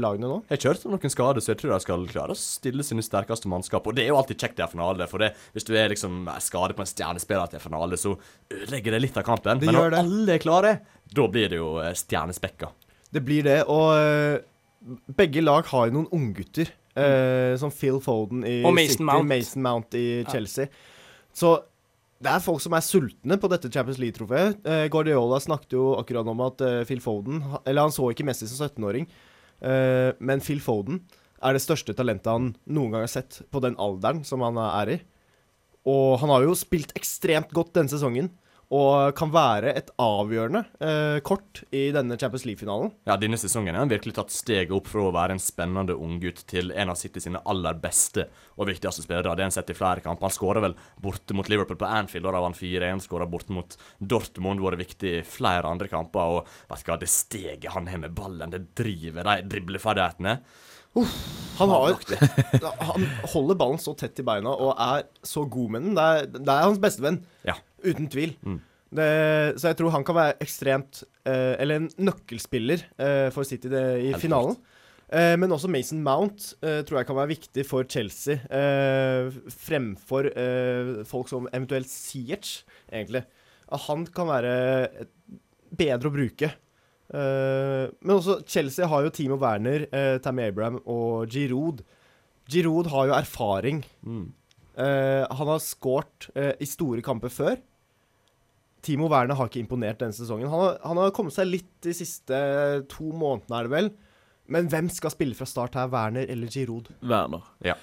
[0.01, 0.41] lagene nå?
[0.51, 3.05] Jeg har ikke om noen skader, så jeg tror de skal klare å stille sine
[3.05, 3.87] sterkeste mannskap.
[3.87, 6.29] Og det er jo alltid kjekt i en finale, for det, hvis du er liksom
[6.43, 8.13] skadet på en stjernespiller til en finale, så
[8.51, 9.61] ødelegger det litt av kampen.
[9.61, 10.03] Det Men når det.
[10.05, 10.75] alle er klare,
[11.11, 12.71] da blir det jo eh, stjernespekka.
[13.11, 13.57] Det blir det.
[13.71, 14.43] Og eh,
[15.17, 16.75] begge lag har jo noen unggutter.
[16.91, 19.27] Uh, som Phil Foden i Og Mason City, Mount.
[19.29, 20.67] Mason Mount i Chelsea.
[21.31, 21.53] Så
[22.21, 24.61] det er folk som er sultne på dette Champions League-trofeet.
[24.67, 28.49] Eh, Guardiola snakket jo akkurat om at eh, Phil Foden Eller han så ikke Messi
[28.49, 29.07] som 17-åring,
[29.65, 31.01] eh, men Phil Foden
[31.41, 34.93] er det største talentet han noen gang har sett på den alderen som han er
[34.93, 34.99] i.
[35.89, 38.29] Og han har jo spilt ekstremt godt denne sesongen,
[38.71, 42.93] og kan være et avgjørende eh, kort i denne Champions League-finalen.
[43.09, 46.45] Ja, denne sesongen har han virkelig tatt steget opp fra å være en spennende unggutt
[46.47, 49.27] til en av City sine aller beste og viktigste spillere.
[49.27, 50.29] Det har han sett i flere kamper.
[50.29, 53.03] Han skåra vel borte mot Liverpool på Anfield, da vant 4-1.
[53.03, 56.37] Skåra borte mot Dortmund, vært viktig i flere andre kamper.
[56.39, 60.37] Og vet du hva, det steget han har med ballen, det driver, de dribleferdighetene
[61.57, 61.93] Han, har,
[62.87, 65.93] han holder ballen så tett i beina og er så god med den.
[65.95, 67.55] Det er, det er hans beste venn, Ja.
[67.83, 68.35] Uten tvil.
[68.45, 68.59] Mm.
[68.91, 69.07] Det,
[69.55, 73.83] så jeg tror han kan være ekstremt eh, Eller en nøkkelspiller eh, for City det,
[74.03, 74.57] i Helt finalen.
[75.11, 79.31] Eh, men også Mason Mount eh, tror jeg kan være viktig for Chelsea, eh,
[79.63, 83.23] fremfor eh, folk som eventuelt Ziyech, egentlig.
[83.87, 84.53] Han kan være
[85.71, 86.51] bedre å bruke.
[87.11, 89.85] Men også Chelsea har jo Timo Werner,
[90.23, 91.79] Tammy Abraham og Giroud.
[92.51, 93.81] Giroud har jo erfaring.
[94.03, 94.25] mm.
[94.75, 97.59] Han har skåret i store kamper før.
[98.81, 100.49] Timo Werner har ikke imponert denne sesongen.
[100.49, 102.37] Han har, han har kommet seg litt de siste
[102.89, 103.91] to månedene, er det vel.
[104.51, 105.87] Men hvem skal spille fra start her?
[105.93, 106.89] Werner eller Giroud?
[107.01, 107.43] Werner.
[107.63, 107.75] Ja.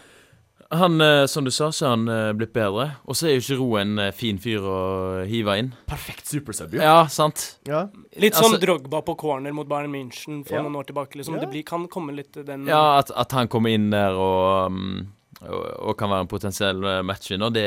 [0.70, 2.90] Han, eh, som du sa, så er han eh, blitt bedre.
[3.08, 4.80] Og så er jo Giroud en eh, fin fyr å
[5.24, 5.70] hive inn.
[5.88, 6.82] Perfekt supersub, jo.
[6.84, 7.54] Ja, sant.
[7.64, 7.86] Ja.
[8.20, 10.62] Litt sånn Altså- Drogba på corner mot Bayern München for Ja.
[10.66, 11.16] noen år tilbake.
[11.16, 11.38] liksom.
[11.38, 11.46] Ja.
[11.46, 15.08] Det blir, kan komme litt den Ja, at, at han kommer inn der og, um,
[15.46, 17.64] og, og kan være en potensiell eh, matchvinner, det,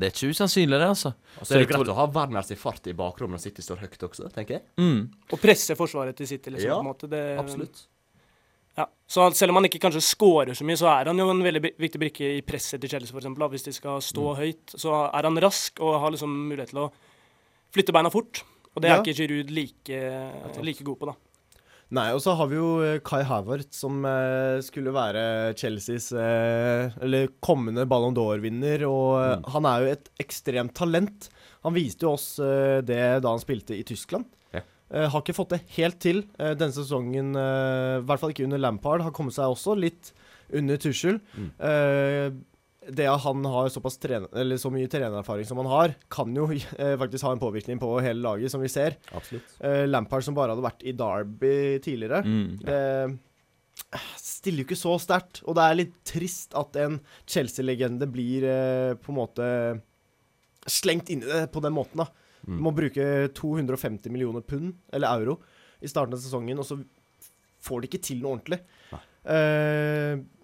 [0.00, 1.12] det er ikke usannsynlig, det, altså.
[1.40, 3.82] Og så er det greit å ha Werners i fart i bakrommet når City står
[3.84, 4.64] høyt også, tenker jeg.
[4.80, 5.02] Mm.
[5.32, 6.70] Og presse forsvaret til City, liksom.
[6.70, 7.10] Ja, på en måte.
[7.12, 7.82] Det, Absolutt.
[8.78, 8.86] Ja.
[9.04, 11.60] Så selv om han ikke kanskje scorer så mye, så er han jo en veldig
[11.76, 13.28] viktig brikke i presset til Chelsea, f.eks.
[13.52, 14.38] Hvis de skal stå Mm.
[14.40, 16.92] høyt, så er han rask og har liksom mulighet til å
[17.76, 18.40] flytte beina fort.
[18.72, 19.98] Og det er ikke Giroud like,
[20.64, 21.14] like god på, da.
[21.92, 25.22] Nei, og så har vi jo eh, Kai Havertz, som eh, skulle være
[25.60, 28.86] Chelseas eh, Eller kommende Ballon d'Or-vinner.
[28.88, 29.10] Og
[29.42, 29.42] Mm.
[29.52, 31.28] han er jo et ekstremt talent.
[31.66, 34.24] Han viste jo oss det da han spilte i Tyskland.
[34.56, 34.62] Ja.
[35.12, 39.04] Har ikke fått det helt til denne sesongen, i hvert fall ikke under Lampard.
[39.04, 40.10] Har kommet seg også litt
[40.52, 41.20] under Tuchel.
[41.36, 41.52] Mm.
[42.82, 46.32] Eh, det at han har såpass trener, eller så mye trenererfaring som han har, kan
[46.36, 48.98] jo eh, faktisk ha en påvirkning på hele laget, som vi ser.
[49.12, 49.58] Absolutt.
[49.60, 52.22] Eh, Lampard som bare hadde vært i Derby tidligere.
[52.26, 52.48] Mm.
[52.66, 52.80] ja.
[52.80, 55.42] eh, stiller jo ikke så sterkt.
[55.46, 59.46] Og det er litt trist at en Chelsea-legende blir eh, på en måte
[60.70, 62.04] slengt inn i det på den måten.
[62.04, 62.08] da.
[62.46, 62.58] Mm.
[62.62, 63.06] Må bruke
[63.38, 65.38] 250 millioner pund, eller euro,
[65.82, 66.78] i starten av sesongen, og så
[67.62, 68.58] får de ikke til noe ordentlig.
[68.92, 69.02] Nei.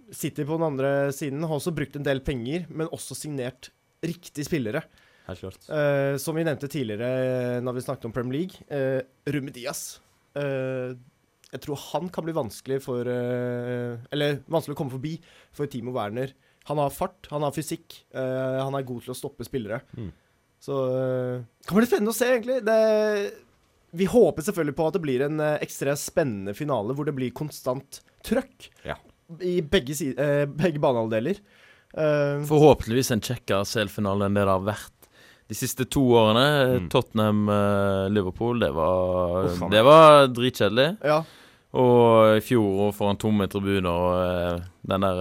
[0.08, 3.70] Eh, City på den andre siden har også brukt en del penger, men også signert
[4.04, 4.82] riktige spillere.
[5.28, 5.68] Helt klart.
[5.68, 7.08] Eh, som vi nevnte tidligere
[7.58, 10.00] eh, når vi snakket om Premier League, uh, Rumi Diaz.
[10.38, 10.96] Uh,
[11.48, 15.14] jeg tror han kan bli vanskelig for uh, Eller vanskelig å komme forbi
[15.56, 16.34] for Timo Werner.
[16.68, 19.78] Han har fart, han har fysikk, eh, han er god til å stoppe spillere.
[19.96, 20.10] Mm.
[20.60, 22.58] Så uh, kan bli spennende å se, egentlig.
[22.66, 22.74] Det,
[23.96, 27.32] vi håper selvfølgelig på at det blir en uh, ekstra spennende finale hvor det blir
[27.32, 28.98] konstant trøkk Ja.
[29.40, 31.40] I begge, eh, begge banehalvdeler.
[31.96, 35.08] Uh, Forhåpentligvis en kjekkere CL-finale enn det det har vært
[35.48, 36.44] de siste to årene.
[36.84, 36.88] Mm.
[36.92, 39.62] Tottenham-Liverpool, det var Uff.
[39.72, 40.96] Det var dritkjedelig.
[41.04, 41.22] ja.
[41.78, 45.18] Og i fjor foran tomme tribuner og eh, den der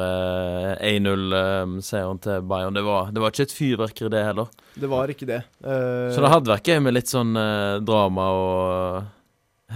[0.80, 4.48] eh, 1-0-seieren til Bayern, det var, det var ikke et fyrverkeri, det heller.
[4.80, 5.42] Det var ikke det.
[5.60, 9.10] Uh, Så det hadde vært gøy med litt sånn eh, drama og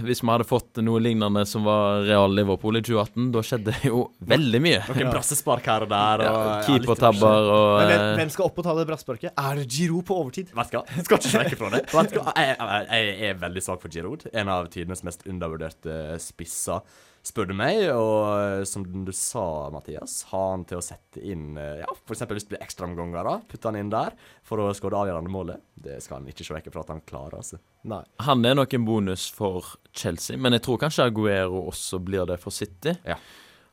[0.00, 3.90] Hvis vi hadde fått noe lignende som var Real Liverpool i 2018, da skjedde det
[3.90, 4.78] jo veldig mye.
[4.88, 6.22] Noen brassespark her og der.
[6.24, 9.34] Og, ja, Keepertabber og Men hvem, eh, hvem skal opp og ta det brassparket?
[9.36, 10.54] Er det Giro på overtid?
[10.56, 11.82] Vet du hva, jeg skal ikke snakke fra det.
[11.92, 14.24] Jeg, jeg, jeg er veldig svak for Giroud.
[14.32, 16.80] En av tidenes mest undervurderte spisser.
[17.26, 17.84] Spør du meg.
[17.94, 19.44] Og eh, som du sa,
[19.74, 22.24] Mathias, ha han til å sette inn eh, Ja, f.eks.
[22.26, 23.36] hvis det blir ekstraomganger, da.
[23.48, 24.16] Putte han inn der
[24.46, 25.62] for å skåre det avgjørende målet.
[25.86, 27.60] Det skal han ikke se vekk fra at han klarer, altså.
[27.90, 28.02] Nei.
[28.26, 32.38] Han er nok en bonus for Chelsea, men jeg tror kanskje Aguero også blir det
[32.42, 32.94] for City.
[33.08, 33.18] Ja.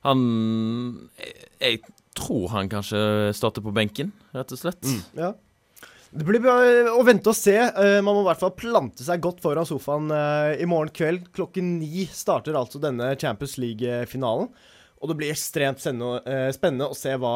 [0.08, 0.22] Han
[1.20, 1.82] jeg, jeg
[2.16, 3.00] tror han kanskje
[3.36, 4.82] starter på benken, rett og slett.
[5.18, 5.34] Ja.
[6.10, 7.54] Det blir bare å vente og se.
[7.54, 11.28] Eh, man må i hvert fall plante seg godt foran sofaen eh, i morgen kveld.
[11.36, 14.50] Klokken ni starter altså denne Champions League-finalen.
[15.00, 17.36] Og det blir ekstremt spennende, eh, spennende å se hva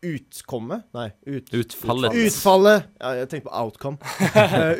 [0.00, 2.14] utkommet Nei, ut, Utfallet.
[2.16, 3.98] utfallet ja, Jeg tenker på outcome.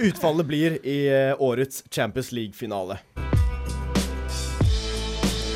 [0.08, 0.96] Utfallet blir i
[1.36, 3.02] årets Champions League-finale.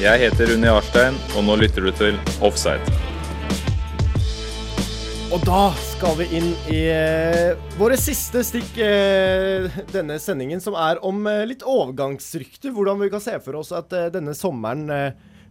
[0.02, 3.03] Jeg heter Unni Arstein, og nå lytter du til Offside.
[5.32, 11.00] Og da skal vi inn i eh, våre siste stikk eh, denne sendingen, som er
[11.06, 12.74] om eh, litt overgangsrykter.
[12.74, 14.84] Hvordan vi kan se for oss at denne sommeren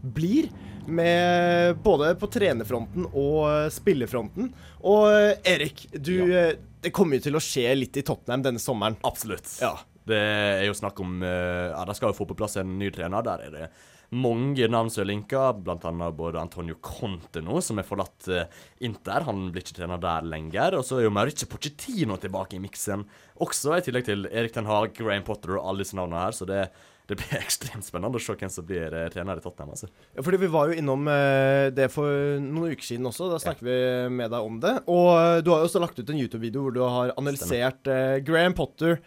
[0.04, 0.52] blir.
[0.84, 4.50] Med både på trenerfronten og spillefronten.
[4.52, 4.52] spillerfronten.
[4.84, 6.52] Og Erik, du ja.
[6.84, 8.98] Det kommer jo til å skje litt i Tottenham denne sommeren.
[9.08, 9.48] Absolutt.
[9.64, 9.78] Ja.
[10.04, 13.24] Det er jo snakk om Ja, de skal jo få på plass en ny trener.
[13.24, 13.70] Der er det
[14.14, 18.48] mange navn som er linka, annet både Antonio Conte nå, som har forlatt eh,
[18.86, 19.26] Inter.
[19.28, 20.78] Han blir ikke trener der lenger.
[20.80, 23.06] Og så er jo Mauricio Pochettino tilbake i miksen
[23.44, 26.36] også, i tillegg til Erik Ten Hag, Graham Potter og alle disse navnene her.
[26.38, 26.66] Så det,
[27.10, 29.74] det blir ekstremt spennende å se hvem som blir eh, trener i Tottenham.
[29.74, 29.90] altså.
[30.14, 33.32] Ja, fordi vi var jo innom eh, det for noen uker siden også.
[33.34, 33.78] Da snakket vi
[34.14, 34.76] med deg om det.
[34.86, 38.22] Og du har jo også lagt ut en YouTube-video hvor du har analysert Stemmer.
[38.28, 39.00] Graham Potter,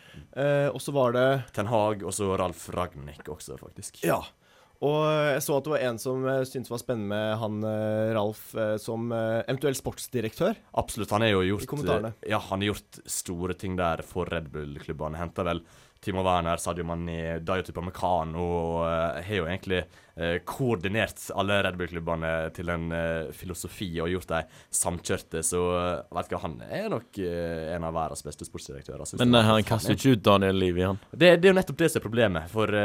[0.72, 4.02] og så var det Ten Hag og så Ralf Ragnhild også, faktisk.
[4.04, 4.24] Ja.
[4.85, 8.12] Og jeg så at det var en som uh, syntes var spennende med han eh,
[8.16, 10.59] Ralf eh, som eventuell sportsdirektør.
[10.81, 11.12] Absolutt.
[11.14, 15.20] Han har jo gjort eh, Ja, han har gjort store ting der for Red Bull-klubbene.
[15.20, 15.62] Henta vel
[16.01, 18.49] Timo Werner, Sadio Mané, Dayo Tupamecano
[18.86, 19.80] eh, har jo egentlig
[20.14, 25.42] eh, koordinert alle Red Bull-klubbene til en eh, filosofi og gjort dem samkjørte.
[25.47, 25.62] Så
[26.12, 29.16] vet ikke, han er nok en av verdens beste sportsdirektører.
[29.22, 31.01] Men eh, han kaster ikke ut Daniel Levi, han.
[31.11, 32.53] Det, det er jo nettopp det som er problemet.
[32.53, 32.76] For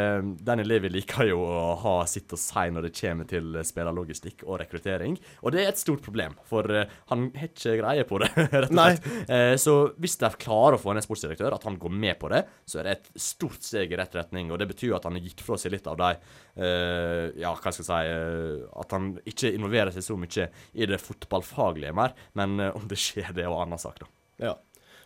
[0.50, 4.62] Daniel Levi liker jo å ha sitt å si når det kommer til spillerlogistikk og
[4.64, 5.20] rekruttering.
[5.44, 6.68] Og det er et stort problem, for
[7.12, 9.08] han har ikke greie på det, rett og slett.
[9.28, 9.56] Nei.
[9.62, 12.82] så hvis de klarer å få en sportsdirektør, at han går med på det, så
[12.82, 14.52] er det et stort steg i rett retning.
[14.52, 17.74] Og det betyr at han har gitt fra seg litt av de uh, Ja, hva
[17.74, 22.16] skal jeg si uh, At han ikke involverer seg så mye i det fotballfaglige mer.
[22.40, 24.12] Men uh, om det skjer, det er jo en annen sak, da.
[24.42, 24.56] Ja.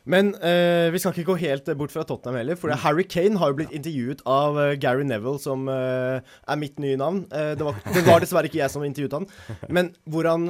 [0.09, 2.59] Men eh, vi skal ikke gå helt bort fra Tottenham heller.
[2.59, 6.77] For Harry Kane har jo blitt intervjuet av uh, Gary Neville, som uh, er mitt
[6.81, 7.23] nye navn.
[7.33, 9.27] Uh, det, var, det var dessverre ikke jeg som intervjuet han.
[9.73, 10.47] Men hvor han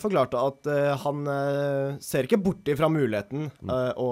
[0.00, 0.68] forklarte at
[1.02, 1.28] han
[2.02, 4.08] ser ikke bort ifra muligheten eh, å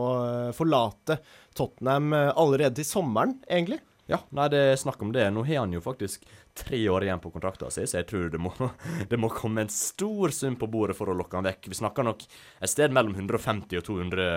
[0.57, 1.19] forlate
[1.57, 3.81] Tottenham allerede til sommeren, egentlig.
[4.11, 5.25] Ja, nei, det er snakk om det.
[5.33, 8.41] Nå har han jo faktisk tre år igjen på kontrakten sin, så jeg tror det
[8.43, 8.53] må,
[9.11, 11.71] det må komme en stor sum på bordet for å lokke han vekk.
[11.73, 14.29] Vi snakker nok et sted mellom 150 og 200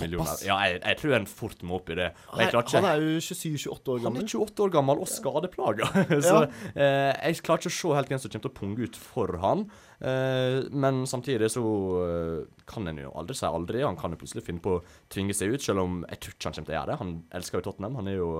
[0.00, 0.44] millioner.
[0.46, 2.10] Ja, jeg, jeg tror en fort må opp i det.
[2.38, 4.20] Jeg Han er jo 27-28 år gammel.
[4.20, 5.88] han er 28 år gammel og skadeplaga.
[6.28, 6.42] så
[6.74, 9.40] eh, jeg klarer ikke å se helt hvem som kommer til å punge ut for
[9.42, 9.66] han.
[10.02, 11.62] Eh, men samtidig så
[12.02, 13.84] eh, kan en jo aldri si aldri.
[13.86, 14.82] Han kan jo plutselig finne på å
[15.12, 16.98] tvinge seg ut, selv om jeg tror ikke han kommer til å gjøre det.
[17.02, 17.98] Han elsker jo Tottenham.
[18.00, 18.30] Han er jo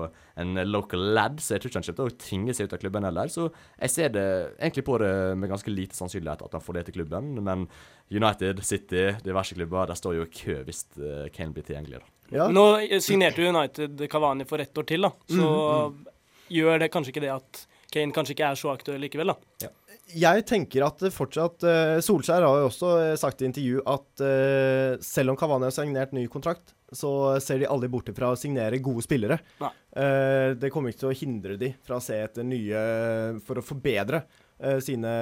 [0.43, 2.83] en local lad, så jeg tror ikke han kommer til å tvinge seg ut av
[2.83, 3.31] klubben heller.
[3.31, 6.87] Så jeg ser det egentlig på det med ganske lite sannsynlighet at han får det
[6.89, 7.31] til klubben.
[7.47, 7.67] Men
[8.11, 12.03] United, City, diverse klubber, der står jo i kø hvis eh, Kane blir tilgjengelig.
[12.03, 12.09] da.
[12.33, 12.47] Ja.
[12.49, 12.65] Nå
[13.03, 15.13] signerte United Cavani for ett år til, da.
[15.29, 15.47] Så
[16.53, 19.69] gjør det kanskje ikke det at Kane kanskje ikke er så aktuell likevel, da.
[20.11, 24.95] Jeg tenker at fortsatt eh, Solskjær har jo også eh, sagt i intervju at eh,
[25.03, 28.81] selv om Kavani har signert ny kontrakt, så ser de aldri bort fra å signere
[28.83, 29.39] gode spillere.
[29.63, 29.71] Nei.
[30.61, 32.81] Det kommer ikke til å hindre de fra å se etter nye
[33.45, 34.19] For å forbedre
[34.85, 35.13] sine,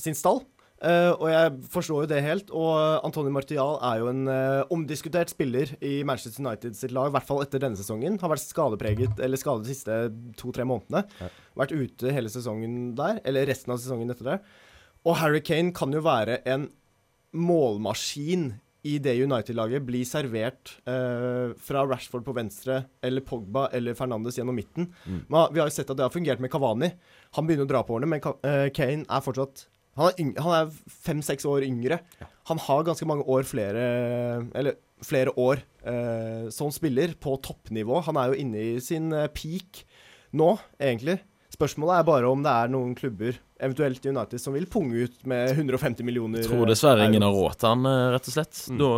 [0.00, 0.40] sin stall.
[0.82, 2.50] Eh, og jeg forstår jo det helt.
[2.50, 7.14] Og Antony Martial er jo en uh, omdiskutert spiller i Manchester United sitt lag, i
[7.14, 8.18] hvert fall etter denne sesongen.
[8.22, 10.00] Har vært skadepreget, eller skadet de siste
[10.40, 11.30] to-tre månedene.
[11.58, 14.38] Vært ute hele sesongen der, eller resten av sesongen etter det.
[15.06, 16.68] Og Harry Kane kan jo være en
[17.32, 18.52] målmaskin
[18.82, 19.84] i det United-laget.
[19.86, 24.90] Bli servert eh, fra Rashford på venstre, eller Pogba eller Fernandes gjennom midten.
[25.30, 26.90] Men vi har jo sett at det har fungert med Cavani.
[27.38, 29.68] Han begynner å dra på årene, men Ka eh, Kane er fortsatt
[29.98, 30.70] Han er,
[31.04, 31.98] fem-seks år yngre.
[32.48, 33.82] Han har ganske mange år flere
[34.56, 38.00] Eller flere år eh, som spiller på toppnivå.
[38.06, 39.82] Han er jo inne i sin eh, peak
[40.38, 41.18] nå, egentlig.
[41.52, 45.50] Spørsmålet er bare om det er noen klubber, eventuelt United, som vil punge ut med
[45.58, 47.48] 150 millioner Jeg tror dessverre eh, ingen har euro.
[47.50, 48.62] råd til han, eh, rett og slett.
[48.78, 48.92] Da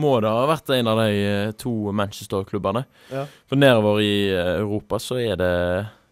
[0.00, 2.82] må det ha vært en av de eh, to Manchester-klubbene.
[3.12, 3.26] Ja.
[3.46, 5.52] For nedover i eh, Europa så er det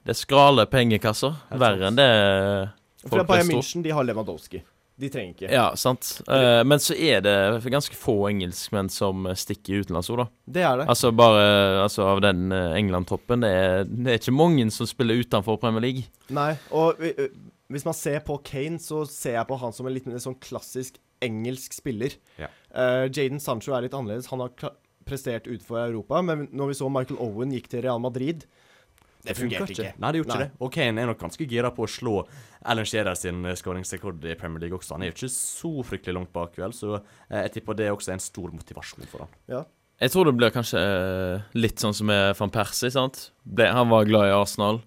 [0.05, 1.33] Det skrale pengekasser.
[1.57, 2.11] Verre enn det
[3.09, 3.51] For folk Bayern.
[3.53, 4.63] München de har Lewandowski.
[4.97, 5.49] De trenger ikke.
[5.51, 6.21] Ja, sant.
[6.29, 7.35] Uh, men så er det
[7.73, 10.27] ganske få engelskmenn som stikker i òg, da.
[10.47, 10.87] Det er det.
[10.93, 11.47] Altså bare
[11.83, 13.43] altså av den eh, England-toppen.
[13.43, 16.07] Det, er- det er ikke mange som spiller utenfor Premier League.
[16.31, 17.03] Nei, og
[17.75, 20.39] hvis man ser på Kane, så ser jeg på han som en litt mer sånn
[20.39, 22.15] klassisk engelsk spiller.
[22.39, 22.53] Ja.
[22.71, 24.31] Uh, Jaden Sancho er litt annerledes.
[24.31, 24.55] Han har
[25.05, 28.47] prestert utenfor Europa, men når vi så Michael Owen gikk til Real Madrid
[29.25, 29.93] Det fungerte ikke.
[30.01, 30.41] Nei, det gjorde Nei.
[30.45, 30.63] ikke det.
[30.67, 32.17] Og Kane er nok ganske gira på å slå
[32.71, 34.97] Alan Shearer sin eh, skåringsrekord i Premier League også.
[34.97, 38.13] Han er jo ikke så fryktelig langt bak, vel, så eh, jeg tipper det også
[38.13, 39.65] er en stor motivasjon for han.
[40.03, 43.29] Jeg tror det blir kanskje eh, litt sånn som med van Persie, sant.
[43.61, 44.83] Han var glad i Arsenal,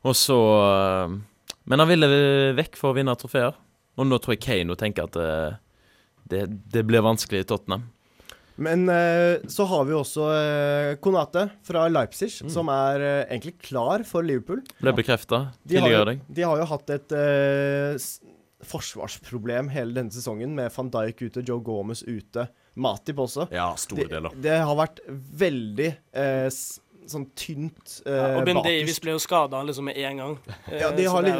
[0.00, 0.38] og så
[1.68, 2.06] Men han ville
[2.56, 3.52] vekk for å vinne trofeer.
[4.00, 5.16] Og nå tror jeg Kane tenker at
[6.30, 7.84] det, det blir vanskelig i Tottenham.
[8.60, 14.04] Men eh, så har vi også eh, Konate fra Leipzig, som er eh, egentlig klar
[14.04, 14.60] for Liverpool.
[14.82, 16.20] Ble bekrefta De tidligere i dag.
[16.28, 17.14] de har jo hatt et
[18.70, 22.48] forsvarsproblem hele denne sesongen, med van Dijk ute, Joe Gomez ute,
[22.80, 23.48] Matip også.
[23.52, 24.36] Ja, store Det, deler.
[24.44, 25.00] det har vært
[25.40, 25.88] veldig
[27.10, 28.60] sånn tynt eh, Ja, og Ben.
[28.62, 30.36] Davies ble jo skada liksom med en gang.
[30.70, 31.32] Ja, de så har det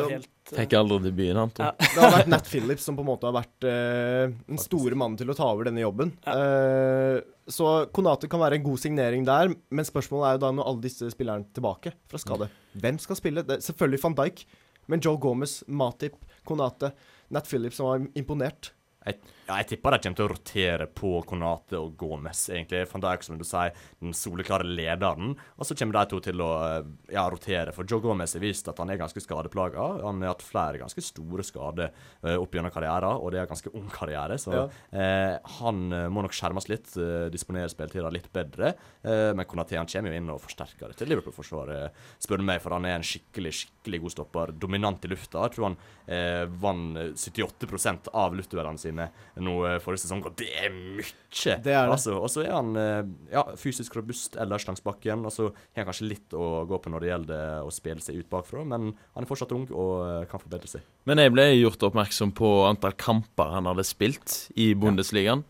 [0.57, 1.53] Fikk aldri debuten, han.
[1.55, 1.69] tror.
[1.71, 1.91] Ja.
[1.95, 5.19] Det har vært Nat Phillips som på en måte har vært eh, den store mannen
[5.21, 6.13] til å ta over denne jobben.
[6.27, 7.21] Eh,
[7.51, 10.85] så Konate kan være en god signering der, men spørsmålet er jo da når alle
[10.87, 12.51] disse spillerne er tilbake fra skade.
[12.83, 13.47] Hvem skal spille?
[13.47, 14.45] Det er selvfølgelig van Dijk,
[14.91, 16.93] men Joe Gomez, Matip, Konate,
[17.31, 18.73] Nat Phillips som har imponert.
[19.01, 22.83] Jeg, ja, jeg tipper de kommer til å rotere på Konate og Gomez, egentlig.
[22.91, 23.73] Van Dijk, som du sier,
[24.03, 25.33] den soleklare lederen.
[25.57, 27.73] Og så kommer de to til å eh, ja, rotere.
[27.77, 29.87] For Joe Gomez har vist at han er ganske skadeplaga.
[30.05, 31.95] Han har hatt flere ganske store skader
[32.27, 34.37] uh, opp gjennom karrieren, og det er en ganske ung karriere.
[34.41, 34.67] Så Ja.
[34.69, 35.83] uh, han
[36.13, 38.75] må nok skjermes litt, uh, disponere spilletida litt bedre.
[39.01, 42.61] Uh, men Konate han kommer jo inn og forsterker det til Liverpool-forsvaret, spør du meg,
[42.61, 44.53] for han er en skikkelig skikkelig god stopper.
[44.53, 45.45] Dominant i lufta.
[45.47, 50.37] Jeg tror han uh, vant eh, 78% av luftduellene sine nå eh, forrige sesong, og
[50.41, 51.07] det er mye!
[51.31, 51.77] Det er det.
[51.81, 55.83] Altså, og så er han eh, ja, fysisk robust ellers langs bakken, og så har
[55.83, 58.93] han kanskje litt å gå på når det gjelder å spille seg ut bakfra, men
[59.15, 60.87] han er fortsatt ung og eh, kan forbedre seg.
[61.11, 65.45] Men jeg ble gjort oppmerksom på antall kamper han hadde spilt i Bundesligaen.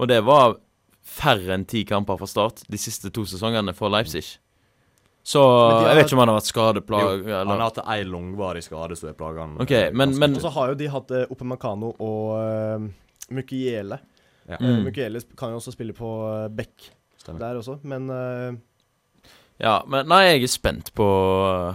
[0.00, 0.58] Og det var
[1.04, 4.38] færre enn ti kamper fra start de siste to sesongene for Leipzig.
[5.24, 6.90] Så har- jeg vet ikke om han har vært
[7.24, 9.54] Jo, han har hatt ei langvarig skade som er plaga han.
[9.60, 12.88] OK, eh, men, men Og så har jo de hatt uh, Opemacano og uh,
[13.32, 13.98] Mukiele.
[14.46, 14.58] Ja.
[14.60, 14.84] Eh, Mm.
[14.84, 16.04] Mukiele kan jo også spille på
[16.44, 17.38] uh, back Stemmer.
[17.40, 18.52] der også, men uh,
[19.60, 21.74] Ja, men nei, jeg er spent på uh,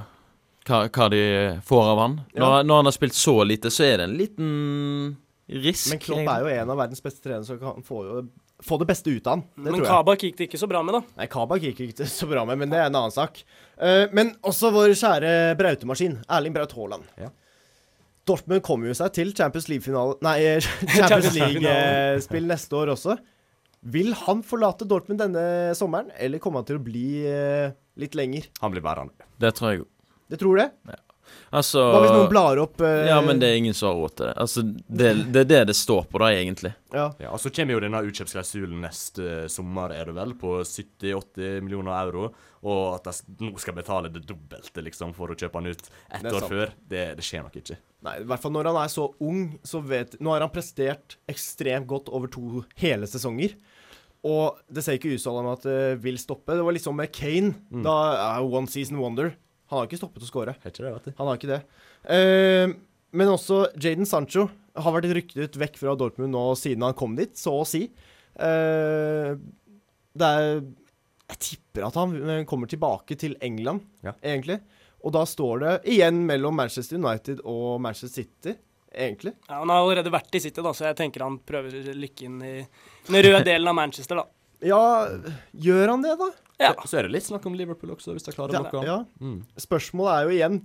[0.67, 1.23] hva, hva de
[1.65, 2.15] får av han.
[2.35, 2.61] Når, Ja.
[2.63, 5.17] når han har spilt så lite, så er det en liten
[5.49, 5.89] risk.
[5.89, 8.27] Men Klopp er jo en av verdens beste trenere, så kan få, jo,
[8.63, 9.43] få det beste ut av han.
[9.55, 9.85] Det Men.
[9.87, 11.01] Kabak gikk det ikke så bra med, da.
[11.19, 13.41] Nei, Kabak gikk det ikke så bra med, men det er en annen sak.
[13.79, 17.07] Uh, men også vår kjære brautemaskin, Erling Braut Haaland.
[17.19, 17.31] Ja.
[18.29, 23.17] Dortmund kommer jo seg til Champions League-finale Nei, eh, Champions League-spill neste år også.
[23.89, 28.51] Vil han forlate Dortmund denne sommeren, eller kommer han til å bli uh, litt lenger?
[28.59, 29.29] Han blir værende.
[29.39, 29.87] Det tror jeg
[30.29, 30.99] Det tror du?
[31.49, 34.15] Altså Hva hvis noen blar opp eh, Ja, men det er ingen som har råd
[34.19, 34.33] til det.
[34.43, 36.73] Altså, det, det er det det står på, da, egentlig.
[36.93, 37.07] ja.
[37.19, 41.95] Ja, og Så kommer jo denne utkjøpsklausulen neste sommer, er det vel, på 70-80 millioner
[42.03, 42.29] euro.
[42.69, 46.25] Og at de nå skal betale det dobbelte liksom for å kjøpe han ut ett
[46.27, 46.51] år sant.
[46.51, 47.79] før, det, det skjer nok ikke.
[48.05, 51.17] Nei, i hvert fall når han er så ung, så vet Nå har han prestert
[51.31, 53.55] ekstremt godt over to hele sesonger.
[54.27, 56.51] Og det ser ikke ut som at det vil stoppe.
[56.57, 57.53] Det var liksom med Kane.
[57.71, 57.85] Mm.
[57.87, 57.95] Da
[58.35, 59.31] er One Season Wonder.
[59.69, 60.29] Han har ikke stoppet å
[61.05, 61.11] du.
[61.19, 61.59] Han har ikke det.
[62.09, 62.73] Uh,
[63.13, 64.47] men også Jaden Sancho
[64.79, 67.87] har vært ryktet vekk fra Dortmund nå siden han kom dit, så å si.
[68.39, 69.35] Uh,
[70.19, 70.61] det er
[71.29, 74.15] Jeg tipper at han kommer tilbake til England, Ja.
[74.25, 74.59] egentlig.
[75.05, 78.55] Og da står det igjen mellom Manchester United og Manchester City,
[78.91, 79.35] egentlig.
[79.47, 82.55] Ja, han har allerede vært i City, da, så jeg tenker han prøver lykken i
[83.07, 84.25] den røde delen av Manchester, da.
[84.65, 84.81] Ja,
[85.53, 86.31] gjør han det, da?
[86.59, 86.73] Ja.
[86.81, 88.85] Så, så er det litt snakk om Liverpool også, hvis de klarer Ja, noe.
[88.85, 88.97] ja.
[89.23, 89.41] Mm.
[89.57, 90.61] Spørsmålet er jo igjen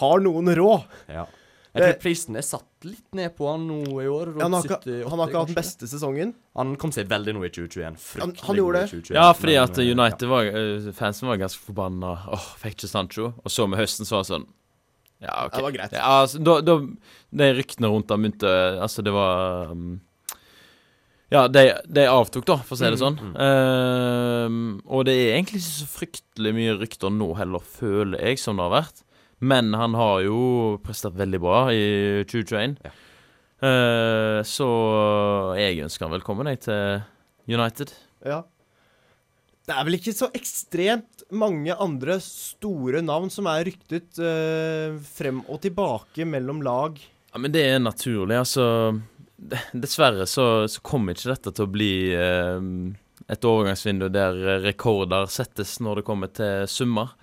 [0.00, 0.84] Har noen råd?
[1.10, 1.26] ja.
[1.72, 4.26] Jeg tror prisen er satt litt ned på han nå i år.
[4.34, 6.34] rundt Han har ikke, 70, han har ikke hatt den beste sesongen.
[6.60, 7.96] Han kom seg veldig nå i 2021.
[7.96, 8.90] Fryktelig han gjorde det.
[8.92, 12.10] 2021, Ja, fordi at eh, United var eh, Fansen var ganske forbanna.
[12.36, 13.30] Åh, fikk ikke Sancho.
[13.40, 14.44] Og så med høsten så var det sånn
[15.24, 15.56] Ja, OK.
[15.56, 15.96] Det var greit.
[15.96, 16.76] Ja, altså, da, da,
[17.40, 19.94] de ryktene rundt ham begynte Altså, det var um,
[21.32, 23.16] Ja, de, de avtok, da, for å si det sånn.
[23.40, 28.60] Ehm, og det er egentlig ikke så fryktelig mye rykter nå heller, føler jeg, som
[28.60, 29.02] det har vært.
[29.42, 30.42] Men han har jo
[30.84, 31.86] prestert veldig bra i
[32.30, 32.76] 2021.
[32.84, 32.92] Ja.
[33.62, 34.66] Uh, så
[35.54, 37.94] jeg ønsker han velkommen, jeg, til United.
[38.26, 38.42] Ja.
[39.62, 45.40] Det er vel ikke så ekstremt mange andre store navn som er ryktet uh, frem
[45.46, 46.98] og tilbake mellom lag.
[47.32, 48.36] Ja, Men det er naturlig.
[48.36, 48.66] Altså
[49.72, 52.66] Dessverre så, så kommer ikke dette til å bli eh,
[53.32, 57.14] et overgangsvindu der rekorder settes når det kommer til summer.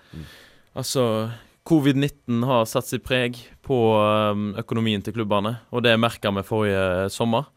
[0.76, 1.30] Altså
[1.68, 7.08] Covid-19 har satt sitt preg på eh, økonomien til klubbene, og det merka vi forrige
[7.14, 7.48] sommer.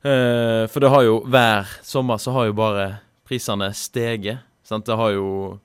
[0.00, 2.86] Eh, for det har jo hver sommer så har jo bare
[3.28, 4.46] prisene steget.
[4.64, 4.86] Sant?
[4.86, 5.58] Det har jo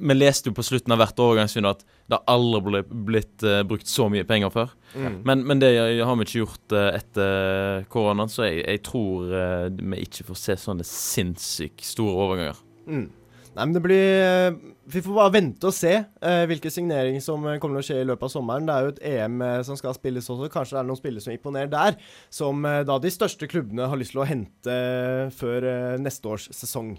[0.00, 3.60] Vi leste jo på slutten av hvert overgangsvindu at det har aldri blitt, blitt uh,
[3.68, 4.74] brukt så mye penger før.
[4.94, 5.20] Mm.
[5.28, 9.68] Men, men det har vi ikke gjort uh, etter koronaen, så jeg, jeg tror uh,
[9.70, 12.62] vi ikke får se sånne sinnssykt store overganger.
[12.90, 13.08] Mm.
[13.50, 14.54] Nei, men det blir
[14.90, 18.06] Vi får bare vente og se eh, hvilke signeringer som kommer til å skje i
[18.06, 18.66] løpet av sommeren.
[18.66, 20.50] Det er jo et EM eh, som skal spilles også.
[20.52, 21.98] Kanskje det er noen spillere som imponerer der,
[22.32, 24.76] som eh, da de største klubbene har lyst til å hente
[25.36, 25.68] før
[26.02, 26.94] neste års sesong.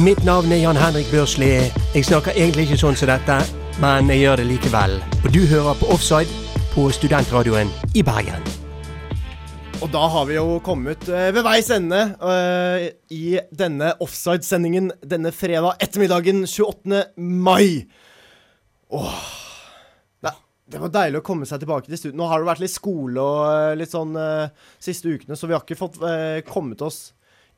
[0.00, 1.50] Mitt navn er Jan Henrik Børsli.
[1.92, 3.34] Jeg snakker egentlig ikke sånn som dette,
[3.82, 4.94] men jeg gjør det likevel.
[5.20, 6.32] Og du hører på Offside
[6.72, 8.40] på studentradioen i Bergen.
[9.84, 15.28] Og da har vi jo kommet eh, ved veis ende eh, i denne offside-sendingen denne
[15.28, 17.04] fredag ettermiddagen 28.
[17.20, 17.84] mai.
[18.96, 19.22] Åh.
[20.72, 22.16] Det, var deilig å komme seg tilbake til studio.
[22.16, 25.52] Nå har det vært litt skole og eh, litt sånn eh, siste ukene, så vi
[25.52, 26.00] har ikke fått
[26.48, 27.10] kommet oss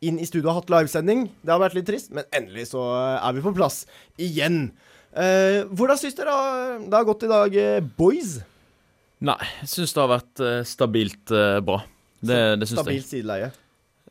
[0.09, 1.27] inn i studio og hatt livesending.
[1.43, 3.85] Det har vært litt trist, men endelig så eh, er vi på plass
[4.21, 4.69] igjen.
[5.15, 6.37] Eh, hvordan syns dere
[6.83, 8.39] det har gått i dag, eh, boys?
[9.25, 11.83] Nei, jeg syns det har vært eh, stabilt eh, bra.
[12.25, 12.85] Det, det syns jeg.
[12.85, 13.51] Stabilt sideleie.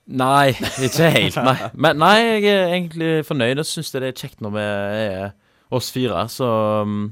[0.04, 0.52] Nei,
[0.88, 1.40] ikke helt.
[1.46, 1.58] Nei.
[1.86, 5.34] Men nei, jeg er egentlig fornøyd Jeg syns det er kjekt når vi er
[5.74, 6.26] oss fire.
[6.32, 6.48] Så
[6.84, 7.06] um,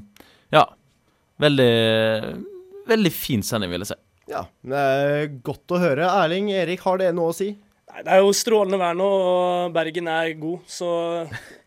[0.52, 0.66] ja.
[1.42, 1.72] Veldig
[2.86, 3.98] Veldig fin sending, vil jeg si.
[4.30, 6.06] Ja, det er godt å høre.
[6.06, 7.52] Erling, Erik, har det noe å si?
[7.92, 10.88] Nei, Det er jo strålende vær nå, og Bergen er god, så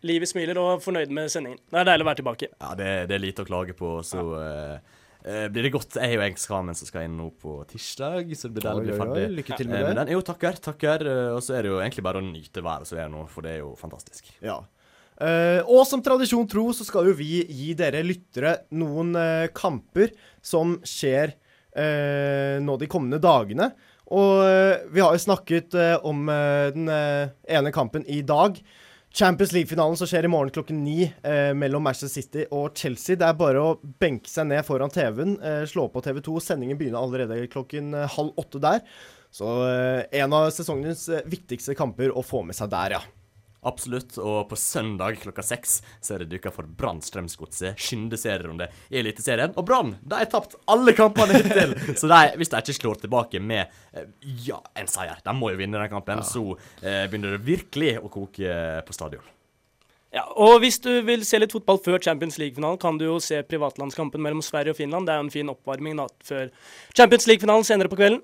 [0.06, 1.60] livet smiler og fornøyd med sendingen.
[1.70, 2.48] Det er deilig å være tilbake.
[2.58, 4.78] Ja, det, det er lite å klage på, så ja.
[5.22, 5.98] uh, blir det godt.
[6.00, 8.86] Jeg har jo eksamen som skal inn nå på tirsdag, så det blir deilig å
[8.88, 9.26] bli Oi, oi, ferdig.
[9.28, 9.94] oi, lykke til Eh, med det.
[10.00, 11.06] den, jo, takker, takker.
[11.36, 13.54] Og så er det jo egentlig bare å nyte været som er nå, for det
[13.54, 14.34] er jo fantastisk.
[14.42, 14.58] Ja.
[15.16, 19.14] Uh, og som tradisjon tro, så skal jo vi gi dere lyttere noen
[19.56, 20.10] kamper
[20.44, 21.36] som skjer
[21.76, 23.70] eh, nå de kommende dagene.
[24.14, 28.60] Og eh, vi har jo snakket eh, om eh, den ene kampen i dag.
[29.16, 33.16] Champions League-finalen som skjer i morgen klokken ni eh, mellom Manchester City og Chelsea.
[33.16, 36.34] Det er bare å benke seg ned foran TV-en, eh, slå på TV2.
[36.44, 38.82] Sendingen begynner allerede klokken eh, halv åtte der.
[39.32, 39.48] Så
[40.16, 43.00] en av sesongens viktigste kamper å få med seg der, ja.
[43.66, 44.14] Absolutt.
[44.22, 47.78] Og på søndag klokka seks så er det duka for Brann Strømsgodset.
[47.82, 49.54] Skyndeserierunde i Eliteserien.
[49.58, 51.74] Og Brann de har tapt alle kampene hittil!
[52.00, 54.06] så de, hvis de ikke slår tilbake med eh,
[54.46, 58.12] ja, en seier, de må jo vinne den kampen, så eh, begynner det virkelig å
[58.12, 59.32] koke eh, på stadion.
[60.14, 63.42] Ja, og hvis du vil se litt fotball før Champions League-finalen, kan du jo se
[63.44, 65.08] privatlandskampen mellom Sverige og Finland.
[65.08, 66.46] Det er jo en fin oppvarming da, før
[66.96, 68.22] Champions League-finalen senere på kvelden.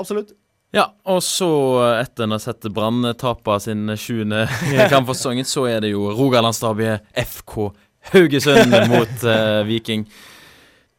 [0.00, 0.32] Absolutt.
[0.72, 1.50] Ja, og så
[1.84, 4.32] eh, etter å har sett Brann tape sin 20.
[4.92, 7.56] kamp for sesongen, så er det jo Rogalandsderbyet FK
[8.14, 10.06] Haugesund mot uh, Viking.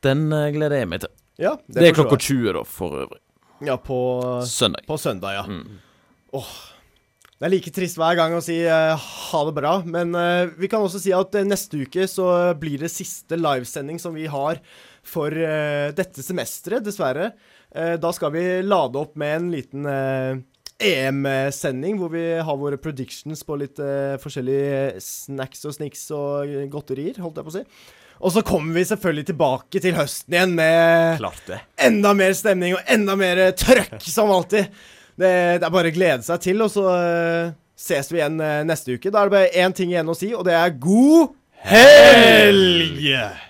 [0.06, 1.12] Den uh, gleder jeg meg til.
[1.42, 3.20] Ja, Det, er forstår klokka 20, da, for øvrig.
[3.66, 3.98] Ja, på,
[4.46, 4.86] Søndag.
[4.86, 5.44] på søndag, ja.
[5.50, 5.82] Mm.
[6.38, 6.54] Åh,
[7.40, 10.14] det er like trist hver gang å si uh, ha det bra, men
[10.60, 12.28] vi kan også si at neste uke så
[12.62, 14.62] blir det siste livesending som vi har
[15.04, 17.34] for dette semesteret, dessverre.
[17.76, 20.38] Eh, da skal vi lade opp med en liten eh,
[20.84, 27.18] EM-sending hvor vi har våre predictions på litt eh, forskjellige snacks og snicks og godterier,
[27.24, 27.64] holdt jeg på å si.
[28.24, 31.18] Og så kommer vi selvfølgelig tilbake til høsten igjen med
[31.82, 34.70] enda mer stemning og enda mer trøkk, som alltid.
[35.18, 36.86] Det, det er bare å glede seg til, og så
[37.76, 38.38] ses vi igjen
[38.70, 39.12] neste uke.
[39.12, 41.34] Da er det bare én ting igjen å si, og det er god
[41.68, 43.50] helg!